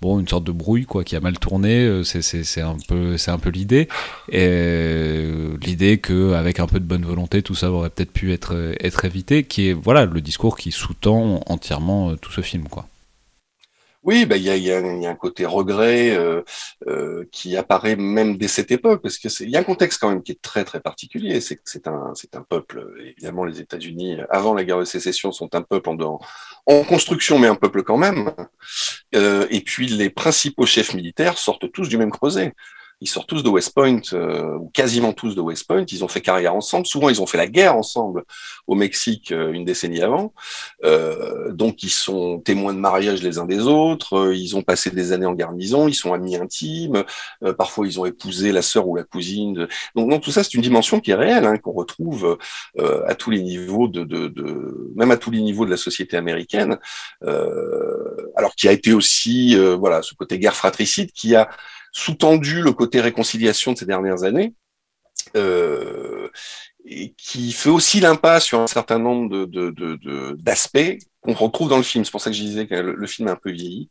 bon, 0.00 0.20
une 0.20 0.28
sorte 0.28 0.44
de 0.44 0.52
brouille 0.52 0.86
quoi, 0.86 1.04
qui 1.04 1.16
a 1.16 1.20
mal 1.20 1.38
tourné. 1.38 1.84
Euh, 1.84 2.04
c'est 2.04 2.60
un 2.60 2.76
peu, 2.88 3.16
c'est 3.16 3.30
un 3.30 3.38
peu 3.38 3.50
l'idée. 3.50 3.88
Et 4.30 4.46
euh, 4.48 5.56
l'idée 5.62 5.98
qu'avec 5.98 6.60
un 6.60 6.66
peu 6.66 6.80
de 6.80 6.84
bonne 6.84 7.04
volonté, 7.04 7.42
tout 7.42 7.54
ça 7.54 7.70
aurait 7.70 7.90
peut-être 7.90 8.12
pu 8.12 8.32
être, 8.32 8.74
être 8.80 9.04
évité, 9.04 9.44
qui 9.44 9.68
est 9.68 9.72
voilà 9.72 10.04
le 10.04 10.20
discours 10.20 10.56
qui 10.56 10.72
sous-tend 10.72 11.40
entièrement 11.46 12.10
euh, 12.10 12.16
tout 12.16 12.32
ce 12.32 12.40
film, 12.40 12.68
quoi. 12.68 12.86
Oui, 14.04 14.26
bah, 14.26 14.36
il 14.36 14.44
y, 14.44 14.70
a, 14.70 14.78
un 14.78 15.14
côté 15.14 15.46
regret 15.46 16.14
euh, 16.14 16.42
euh, 16.86 17.24
qui 17.32 17.56
apparaît 17.56 17.96
même 17.96 18.36
dès 18.36 18.48
cette 18.48 18.70
époque, 18.70 19.00
parce 19.02 19.16
que 19.16 19.28
il 19.42 19.48
y 19.48 19.56
a 19.56 19.60
un 19.60 19.64
contexte 19.64 19.98
quand 19.98 20.10
même 20.10 20.22
qui 20.22 20.32
est 20.32 20.42
très 20.42 20.64
très 20.64 20.80
particulier. 20.80 21.40
C'est 21.40 21.56
que 21.56 21.62
c'est 21.64 21.88
un 21.88 22.12
c'est 22.14 22.36
un 22.36 22.42
peuple. 22.42 22.86
Évidemment, 23.00 23.44
les 23.46 23.60
États-Unis 23.62 24.18
avant 24.28 24.52
la 24.52 24.64
guerre 24.64 24.78
de 24.78 24.84
sécession 24.84 25.32
sont 25.32 25.54
un 25.54 25.62
peuple 25.62 25.88
en, 25.88 26.20
en 26.66 26.84
construction, 26.84 27.38
mais 27.38 27.48
un 27.48 27.54
peuple 27.54 27.82
quand 27.82 27.96
même. 27.96 28.32
Euh, 29.14 29.46
et 29.50 29.62
puis 29.62 29.86
les 29.86 30.10
principaux 30.10 30.66
chefs 30.66 30.92
militaires 30.92 31.38
sortent 31.38 31.72
tous 31.72 31.88
du 31.88 31.96
même 31.96 32.10
creuset 32.10 32.52
ils 33.04 33.08
sortent 33.08 33.28
tous 33.28 33.42
de 33.42 33.50
West 33.50 33.74
Point, 33.74 34.00
euh, 34.14 34.56
ou 34.56 34.70
quasiment 34.70 35.12
tous 35.12 35.34
de 35.34 35.40
West 35.42 35.66
Point. 35.66 35.84
Ils 35.92 36.02
ont 36.04 36.08
fait 36.08 36.22
carrière 36.22 36.54
ensemble. 36.54 36.86
Souvent, 36.86 37.10
ils 37.10 37.20
ont 37.20 37.26
fait 37.26 37.36
la 37.36 37.46
guerre 37.46 37.76
ensemble 37.76 38.24
au 38.66 38.74
Mexique 38.74 39.30
euh, 39.30 39.52
une 39.52 39.66
décennie 39.66 40.00
avant. 40.00 40.32
Euh, 40.84 41.52
donc, 41.52 41.82
ils 41.82 41.90
sont 41.90 42.40
témoins 42.40 42.72
de 42.72 42.78
mariage 42.78 43.22
les 43.22 43.38
uns 43.38 43.44
des 43.44 43.60
autres. 43.60 44.14
Euh, 44.16 44.34
ils 44.34 44.56
ont 44.56 44.62
passé 44.62 44.90
des 44.90 45.12
années 45.12 45.26
en 45.26 45.34
garnison. 45.34 45.86
Ils 45.86 45.94
sont 45.94 46.14
amis 46.14 46.36
intimes. 46.36 47.04
parfois, 47.58 47.86
ils 47.86 48.00
ont 48.00 48.06
épousé 48.06 48.52
la 48.52 48.62
sœur 48.62 48.88
ou 48.88 48.96
la 48.96 49.04
cousine. 49.04 49.68
Donc, 49.94 50.08
donc, 50.08 50.22
tout 50.22 50.30
ça, 50.30 50.42
c'est 50.42 50.54
une 50.54 50.62
dimension 50.62 50.98
qui 50.98 51.10
est 51.10 51.14
réelle, 51.14 51.44
hein, 51.44 51.58
qu'on 51.58 51.72
retrouve 51.72 52.38
à 52.78 53.14
tous 53.14 53.30
les 53.30 53.42
niveaux 53.42 53.86
de, 53.86 54.04
de, 54.04 54.28
de, 54.28 54.92
même 54.96 55.10
à 55.10 55.18
tous 55.18 55.30
les 55.30 55.42
niveaux 55.42 55.66
de 55.66 55.70
la 55.70 55.76
société 55.76 56.16
américaine. 56.16 56.78
alors 57.22 58.54
qui 58.56 58.66
a 58.68 58.72
été 58.72 58.94
aussi, 58.94 59.56
voilà, 59.78 60.00
ce 60.02 60.14
côté 60.14 60.38
guerre 60.38 60.56
fratricide 60.56 61.12
qui 61.12 61.34
a 61.34 61.50
sous-tendu 61.94 62.60
le 62.60 62.72
côté 62.72 63.00
réconciliation 63.00 63.72
de 63.72 63.78
ces 63.78 63.86
dernières 63.86 64.24
années. 64.24 64.52
Euh, 65.36 66.28
et 66.84 67.14
qui 67.16 67.52
fait 67.52 67.70
aussi 67.70 68.00
l'impasse 68.00 68.44
sur 68.44 68.60
un 68.60 68.66
certain 68.66 68.98
nombre 68.98 69.46
d'aspects 70.36 70.76
de, 70.76 70.92
de, 70.92 70.98
qu'on 71.22 71.32
retrouve 71.32 71.70
dans 71.70 71.78
le 71.78 71.82
film. 71.82 72.04
C'est 72.04 72.10
pour 72.10 72.20
ça 72.20 72.28
que 72.28 72.36
je 72.36 72.42
disais 72.42 72.66
que 72.66 72.74
le, 72.74 73.06
film 73.06 73.28
est 73.28 73.30
un 73.30 73.36
peu 73.36 73.50
vieilli. 73.50 73.88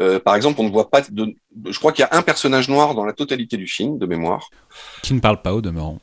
Euh, 0.00 0.20
par 0.20 0.36
exemple, 0.36 0.60
on 0.60 0.64
ne 0.64 0.70
voit 0.70 0.90
pas. 0.90 1.02
Je 1.02 1.78
crois 1.78 1.92
qu'il 1.92 2.04
y 2.04 2.08
a 2.08 2.16
un 2.16 2.22
personnage 2.22 2.68
noir 2.68 2.94
dans 2.94 3.04
la 3.04 3.14
totalité 3.14 3.56
du 3.56 3.66
film, 3.66 3.98
de 3.98 4.06
mémoire. 4.06 4.48
Qui 5.02 5.14
ne 5.14 5.20
parle 5.20 5.42
pas 5.42 5.52
au 5.52 5.60
demeurant. 5.60 5.98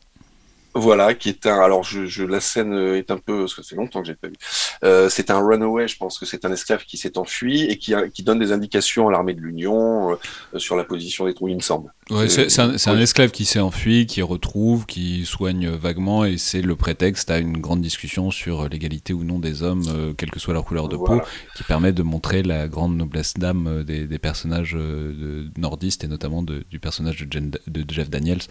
Voilà, 0.77 1.13
qui 1.13 1.29
est 1.29 1.45
un. 1.45 1.59
Alors, 1.59 1.83
je, 1.83 2.05
je, 2.05 2.23
la 2.23 2.39
scène 2.39 2.73
est 2.73 3.11
un 3.11 3.17
peu, 3.17 3.39
parce 3.41 3.55
que 3.55 3.63
c'est 3.63 3.75
longtemps 3.75 4.01
que 4.01 4.07
j'ai 4.07 4.15
pas 4.15 4.27
vu. 4.27 4.35
Euh, 4.83 5.09
c'est 5.09 5.31
un 5.31 5.39
runaway, 5.39 5.87
je 5.87 5.97
pense 5.97 6.19
que 6.19 6.25
c'est 6.25 6.45
un 6.45 6.51
esclave 6.51 6.83
qui 6.85 6.97
s'est 6.97 7.17
enfui 7.17 7.63
et 7.63 7.77
qui, 7.77 7.93
qui 8.13 8.23
donne 8.23 8.39
des 8.39 8.51
indications 8.51 9.07
à 9.07 9.11
l'armée 9.11 9.33
de 9.33 9.41
l'Union 9.41 10.11
euh, 10.11 10.59
sur 10.59 10.75
la 10.75 10.83
position 10.83 11.25
des 11.25 11.33
troupes, 11.33 11.49
il 11.49 11.55
me 11.55 11.61
semble. 11.61 11.93
Ouais, 12.09 12.29
c'est 12.29 12.59
un, 12.59 12.75
un, 12.85 12.99
esclave 12.99 13.31
qui 13.31 13.45
s'est 13.45 13.59
enfui, 13.59 14.05
qui 14.05 14.21
retrouve, 14.21 14.85
qui 14.85 15.25
soigne 15.25 15.69
vaguement, 15.69 16.25
et 16.25 16.37
c'est 16.37 16.61
le 16.61 16.75
prétexte 16.75 17.31
à 17.31 17.39
une 17.39 17.57
grande 17.57 17.81
discussion 17.81 18.31
sur 18.31 18.69
l'égalité 18.69 19.13
ou 19.13 19.23
non 19.23 19.39
des 19.39 19.63
hommes, 19.63 19.83
euh, 19.87 20.13
quelle 20.13 20.31
que 20.31 20.39
soit 20.39 20.53
leur 20.53 20.63
couleur 20.63 20.87
de 20.87 20.97
peau, 20.97 21.21
qui 21.55 21.63
permet 21.63 21.91
de 21.91 22.03
montrer 22.03 22.43
la 22.43 22.67
grande 22.67 22.95
noblesse 22.95 23.33
d'âme 23.33 23.67
euh, 23.67 23.83
des, 23.83 24.07
des, 24.07 24.19
personnages 24.19 24.73
de, 24.73 25.49
nordistes 25.57 26.03
et 26.03 26.07
notamment 26.07 26.41
de, 26.41 26.63
du 26.69 26.79
personnage 26.79 27.27
de, 27.27 27.51
de, 27.67 27.85
Jeff 27.93 28.09
Daniels, 28.09 28.41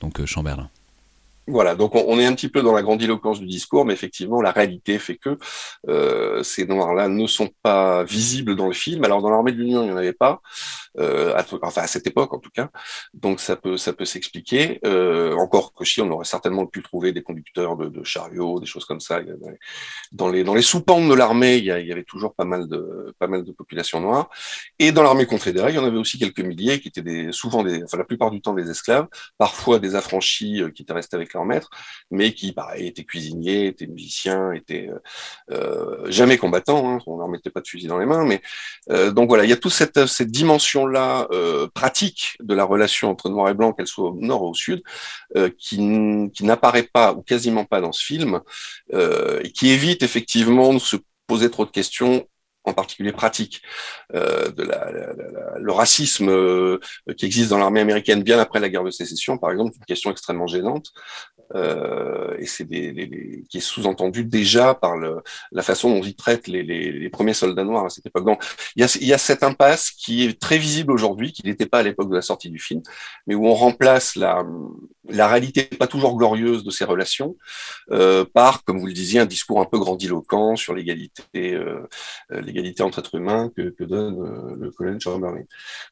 donc 0.00 0.24
Chamberlain. 0.24 0.68
Voilà, 1.48 1.76
donc 1.76 1.94
on, 1.94 2.18
est 2.18 2.26
un 2.26 2.34
petit 2.34 2.48
peu 2.48 2.60
dans 2.60 2.72
la 2.72 2.82
grandiloquence 2.82 3.38
du 3.38 3.46
discours, 3.46 3.84
mais 3.84 3.94
effectivement, 3.94 4.42
la 4.42 4.50
réalité 4.50 4.98
fait 4.98 5.16
que 5.16 5.38
euh, 5.88 6.42
ces 6.42 6.66
noirs-là 6.66 7.06
ne 7.06 7.26
sont 7.28 7.50
pas 7.62 8.02
visibles 8.02 8.56
dans 8.56 8.66
le 8.66 8.72
film. 8.72 9.04
Alors 9.04 9.22
dans 9.22 9.30
l'armée 9.30 9.52
de 9.52 9.58
l'Union, 9.58 9.82
il 9.82 9.86
n'y 9.86 9.92
en 9.92 9.96
avait 9.96 10.12
pas, 10.12 10.40
euh, 10.98 11.36
à, 11.36 11.44
enfin 11.62 11.82
à 11.82 11.86
cette 11.86 12.04
époque 12.08 12.34
en 12.34 12.40
tout 12.40 12.50
cas, 12.50 12.68
donc 13.14 13.38
ça 13.38 13.54
peut 13.54 13.76
ça 13.76 13.92
peut 13.92 14.04
s'expliquer. 14.04 14.80
Euh, 14.84 15.36
encore 15.36 15.72
que 15.72 15.84
si 15.84 16.00
on 16.00 16.10
aurait 16.10 16.24
certainement 16.24 16.66
pu 16.66 16.82
trouver 16.82 17.12
des 17.12 17.22
conducteurs 17.22 17.76
de, 17.76 18.02
chariots, 18.02 18.58
des 18.58 18.66
choses 18.66 18.84
comme 18.84 19.00
ça. 19.00 19.20
Dans 20.10 20.28
les 20.28 20.42
dans 20.42 20.54
les 20.54 20.62
sous-pentes 20.62 21.08
de 21.08 21.14
l'armée, 21.14 21.58
il, 21.58 21.64
y 21.64 21.70
avait 21.70 22.02
toujours 22.02 22.34
pas 22.34 22.44
mal 22.44 22.66
de 22.66 23.14
pas 23.20 23.28
mal 23.28 23.44
de 23.44 23.52
populations 23.52 24.00
noires. 24.00 24.30
Et 24.80 24.90
dans 24.90 25.04
l'armée 25.04 25.26
confédérée, 25.26 25.70
il 25.72 25.76
y 25.76 25.78
en 25.78 25.84
avait 25.84 25.98
aussi 25.98 26.18
quelques 26.18 26.40
milliers 26.40 26.80
qui 26.80 26.88
étaient 26.88 27.02
des, 27.02 27.30
souvent 27.30 27.62
des, 27.62 27.84
enfin 27.84 27.98
la 27.98 28.04
plupart 28.04 28.32
du 28.32 28.40
temps 28.40 28.54
des 28.54 28.68
esclaves, 28.68 29.06
parfois 29.38 29.78
des 29.78 29.94
affranchis 29.94 30.60
euh, 30.60 30.70
qui 30.70 30.82
étaient 30.82 30.92
restés 30.92 31.14
avec 31.16 31.35
mais 32.10 32.32
qui, 32.32 32.52
pareil, 32.52 32.86
était 32.86 33.04
cuisinier, 33.04 33.66
était 33.66 33.86
musicien, 33.86 34.52
était 34.52 34.88
euh, 34.88 34.98
euh, 35.52 36.10
jamais 36.10 36.38
combattant, 36.38 36.90
hein, 36.90 36.98
on 37.06 37.18
leur 37.18 37.28
mettait 37.28 37.50
pas 37.50 37.60
de 37.60 37.68
fusil 37.68 37.86
dans 37.86 37.98
les 37.98 38.06
mains, 38.06 38.24
mais 38.24 38.40
euh, 38.90 39.10
donc 39.10 39.28
voilà, 39.28 39.44
il 39.44 39.50
y 39.50 39.52
a 39.52 39.56
toute 39.56 39.72
cette, 39.72 39.96
dimension-là 40.22 41.28
pratique 41.74 42.36
de 42.40 42.54
la 42.54 42.64
relation 42.64 43.10
entre 43.10 43.28
noir 43.28 43.48
et 43.48 43.54
blanc, 43.54 43.72
qu'elle 43.72 43.86
soit 43.86 44.10
au 44.10 44.14
nord 44.14 44.42
ou 44.42 44.50
au 44.50 44.54
sud, 44.54 44.82
qui 45.58 45.78
n'apparaît 46.42 46.88
pas 46.92 47.12
ou 47.12 47.22
quasiment 47.22 47.64
pas 47.64 47.80
dans 47.80 47.92
ce 47.92 48.04
film, 48.04 48.40
et 48.92 49.52
qui 49.52 49.70
évite 49.70 50.02
effectivement 50.02 50.74
de 50.74 50.78
se 50.78 50.96
poser 51.26 51.50
trop 51.50 51.64
de 51.64 51.70
questions 51.70 52.26
en 52.66 52.74
particulier 52.74 53.12
pratique, 53.12 53.62
euh, 54.14 54.50
de 54.50 54.68
le 55.58 55.72
racisme 55.72 56.28
euh, 56.28 56.78
qui 57.16 57.24
existe 57.24 57.50
dans 57.50 57.58
l'armée 57.58 57.80
américaine 57.80 58.22
bien 58.22 58.38
après 58.38 58.60
la 58.60 58.68
guerre 58.68 58.84
de 58.84 58.90
sécession, 58.90 59.38
par 59.38 59.52
exemple, 59.52 59.72
une 59.76 59.84
question 59.84 60.10
extrêmement 60.10 60.48
gênante, 60.48 60.92
euh, 61.54 62.34
et 62.38 62.46
c'est 62.46 62.64
des, 62.64 63.44
qui 63.48 63.58
est 63.58 63.60
sous-entendu 63.60 64.24
déjà 64.24 64.74
par 64.74 64.96
le, 64.96 65.22
la 65.52 65.62
façon 65.62 65.90
dont 65.90 66.02
ils 66.02 66.16
traitent 66.16 66.48
les, 66.48 66.62
les, 66.62 66.92
les, 66.92 67.10
premiers 67.10 67.34
soldats 67.34 67.64
noirs 67.64 67.86
à 67.86 67.90
cette 67.90 68.06
époque. 68.06 68.24
Donc, 68.24 68.42
il 68.74 68.82
y 68.82 68.84
a, 68.84 68.98
il 69.00 69.06
y 69.06 69.12
a 69.12 69.18
cette 69.18 69.42
impasse 69.42 69.90
qui 69.90 70.24
est 70.24 70.40
très 70.40 70.58
visible 70.58 70.92
aujourd'hui, 70.92 71.32
qui 71.32 71.46
n'était 71.46 71.66
pas 71.66 71.78
à 71.78 71.82
l'époque 71.82 72.10
de 72.10 72.16
la 72.16 72.22
sortie 72.22 72.50
du 72.50 72.58
film, 72.58 72.82
mais 73.26 73.34
où 73.34 73.46
on 73.46 73.54
remplace 73.54 74.16
la, 74.16 74.44
la 75.08 75.28
réalité 75.28 75.64
pas 75.64 75.86
toujours 75.86 76.16
glorieuse 76.16 76.64
de 76.64 76.70
ces 76.70 76.84
relations 76.84 77.36
euh, 77.90 78.24
par, 78.24 78.64
comme 78.64 78.78
vous 78.78 78.86
le 78.86 78.92
disiez, 78.92 79.20
un 79.20 79.26
discours 79.26 79.60
un 79.60 79.64
peu 79.64 79.78
grandiloquent 79.78 80.56
sur 80.56 80.74
l'égalité, 80.74 81.54
euh, 81.54 81.86
l'égalité 82.30 82.82
entre 82.82 83.00
êtres 83.00 83.14
humains 83.14 83.50
que, 83.56 83.70
que 83.70 83.84
donne 83.84 84.20
euh, 84.20 84.56
le 84.58 84.70
colonel 84.70 85.00
Chamberlain. 85.00 85.44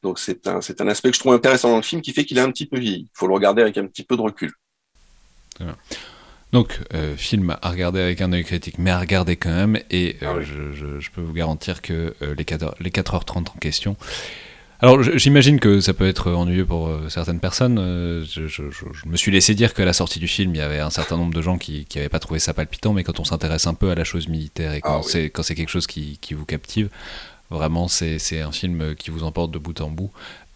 Donc 0.02 0.18
c'est 0.18 0.46
un, 0.46 0.60
c'est 0.60 0.80
un 0.80 0.88
aspect 0.88 1.10
que 1.10 1.16
je 1.16 1.20
trouve 1.20 1.34
intéressant 1.34 1.70
dans 1.70 1.76
le 1.76 1.82
film 1.82 2.02
qui 2.02 2.12
fait 2.12 2.24
qu'il 2.24 2.38
est 2.38 2.42
un 2.42 2.50
petit 2.50 2.66
peu 2.66 2.78
vieilli. 2.78 3.08
Il 3.12 3.18
faut 3.18 3.26
le 3.26 3.34
regarder 3.34 3.62
avec 3.62 3.78
un 3.78 3.86
petit 3.86 4.04
peu 4.04 4.16
de 4.16 4.22
recul. 4.22 4.52
Donc, 6.54 6.78
euh, 6.94 7.16
film 7.16 7.56
à 7.62 7.70
regarder 7.70 8.00
avec 8.00 8.20
un 8.20 8.32
œil 8.32 8.44
critique, 8.44 8.78
mais 8.78 8.92
à 8.92 9.00
regarder 9.00 9.34
quand 9.34 9.50
même. 9.50 9.76
Et 9.90 10.16
euh, 10.22 10.36
ah 10.38 10.40
je, 10.40 10.72
je, 10.72 11.00
je, 11.00 11.10
peux 11.10 11.20
vous 11.20 11.32
garantir 11.32 11.82
que 11.82 12.14
euh, 12.22 12.34
les, 12.38 12.44
4, 12.44 12.76
les 12.78 12.90
4h30 12.90 13.38
en 13.38 13.58
question. 13.58 13.96
Alors, 14.78 15.02
j'imagine 15.02 15.58
que 15.58 15.80
ça 15.80 15.94
peut 15.94 16.06
être 16.06 16.30
ennuyeux 16.30 16.66
pour 16.66 16.90
certaines 17.08 17.40
personnes. 17.40 17.78
Je, 17.78 19.08
me 19.08 19.16
suis 19.16 19.32
laissé 19.32 19.54
dire 19.54 19.74
qu'à 19.74 19.84
la 19.84 19.92
sortie 19.94 20.20
du 20.20 20.28
film, 20.28 20.54
il 20.54 20.58
y 20.58 20.60
avait 20.60 20.78
un 20.78 20.90
certain 20.90 21.16
nombre 21.16 21.34
de 21.34 21.42
gens 21.42 21.58
qui 21.58 21.86
n'avaient 21.96 22.08
pas 22.08 22.18
trouvé 22.18 22.38
ça 22.38 22.54
palpitant, 22.54 22.92
mais 22.92 23.02
quand 23.02 23.18
on 23.18 23.24
s'intéresse 23.24 23.66
un 23.66 23.74
peu 23.74 23.90
à 23.90 23.94
la 23.94 24.04
chose 24.04 24.28
militaire 24.28 24.74
et 24.74 24.80
quand 24.80 25.00
ah, 25.00 25.02
c'est 25.02 25.32
oui. 25.36 25.54
quelque 25.56 25.70
chose 25.70 25.86
qui, 25.86 26.18
qui 26.20 26.34
vous 26.34 26.44
captive, 26.44 26.90
vraiment, 27.54 27.88
c'est 27.88 28.40
un 28.40 28.52
film 28.52 28.94
qui 28.94 29.10
vous 29.10 29.24
emporte 29.24 29.50
de 29.50 29.58
bout 29.58 29.80
en 29.80 29.90
bout. 29.90 30.10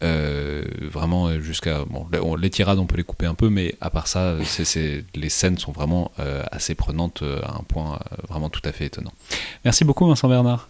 Euh, 0.04 0.62
vraiment 0.80 1.40
jusqu'à 1.40 1.84
bon, 1.84 2.37
les 2.37 2.50
tirades 2.50 2.78
on 2.78 2.87
peut 2.87 2.96
les 2.96 3.02
couper 3.02 3.26
un 3.26 3.34
peu 3.34 3.48
mais 3.48 3.74
à 3.80 3.90
part 3.90 4.06
ça 4.06 4.37
c 4.44 4.62
est, 4.62 4.64
c 4.64 4.80
est, 4.80 5.16
les 5.16 5.28
scènes 5.28 5.58
sont 5.58 5.72
vraiment 5.72 6.12
euh, 6.20 6.44
assez 6.52 6.76
prenantes 6.76 7.22
euh, 7.22 7.40
à 7.42 7.56
un 7.56 7.64
point 7.66 7.94
euh, 7.94 8.16
vraiment 8.28 8.48
tout 8.48 8.61
à 8.64 8.70
fait 8.70 8.87
étonnant. 8.87 9.11
Merci 9.64 9.84
beaucoup 9.84 10.06
Vincent 10.06 10.28
Bernard 10.28 10.68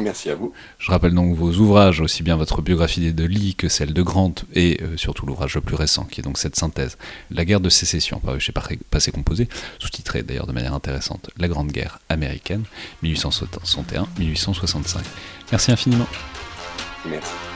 Merci 0.00 0.30
à 0.30 0.34
vous. 0.34 0.52
Je 0.78 0.90
rappelle 0.90 1.14
donc 1.14 1.34
vos 1.34 1.52
ouvrages, 1.54 2.00
aussi 2.00 2.22
bien 2.22 2.36
votre 2.36 2.62
biographie 2.62 3.12
de 3.12 3.24
Lee 3.24 3.54
que 3.54 3.68
celle 3.68 3.92
de 3.92 4.02
Grant, 4.02 4.34
et 4.54 4.80
euh, 4.82 4.96
surtout 4.96 5.26
l'ouvrage 5.26 5.54
le 5.54 5.60
plus 5.60 5.76
récent, 5.76 6.04
qui 6.04 6.20
est 6.20 6.24
donc 6.24 6.38
cette 6.38 6.56
synthèse, 6.56 6.96
La 7.30 7.44
guerre 7.44 7.60
de 7.60 7.68
sécession, 7.68 8.20
paru 8.20 8.40
chez 8.40 8.52
Passé 8.90 9.10
Composé, 9.10 9.48
sous-titré 9.78 10.22
d'ailleurs 10.22 10.46
de 10.46 10.52
manière 10.52 10.74
intéressante, 10.74 11.30
La 11.38 11.48
Grande 11.48 11.72
Guerre 11.72 11.98
américaine, 12.08 12.64
1861-1865. 13.02 14.98
Merci 15.50 15.72
infiniment. 15.72 16.06
Merci. 17.06 17.47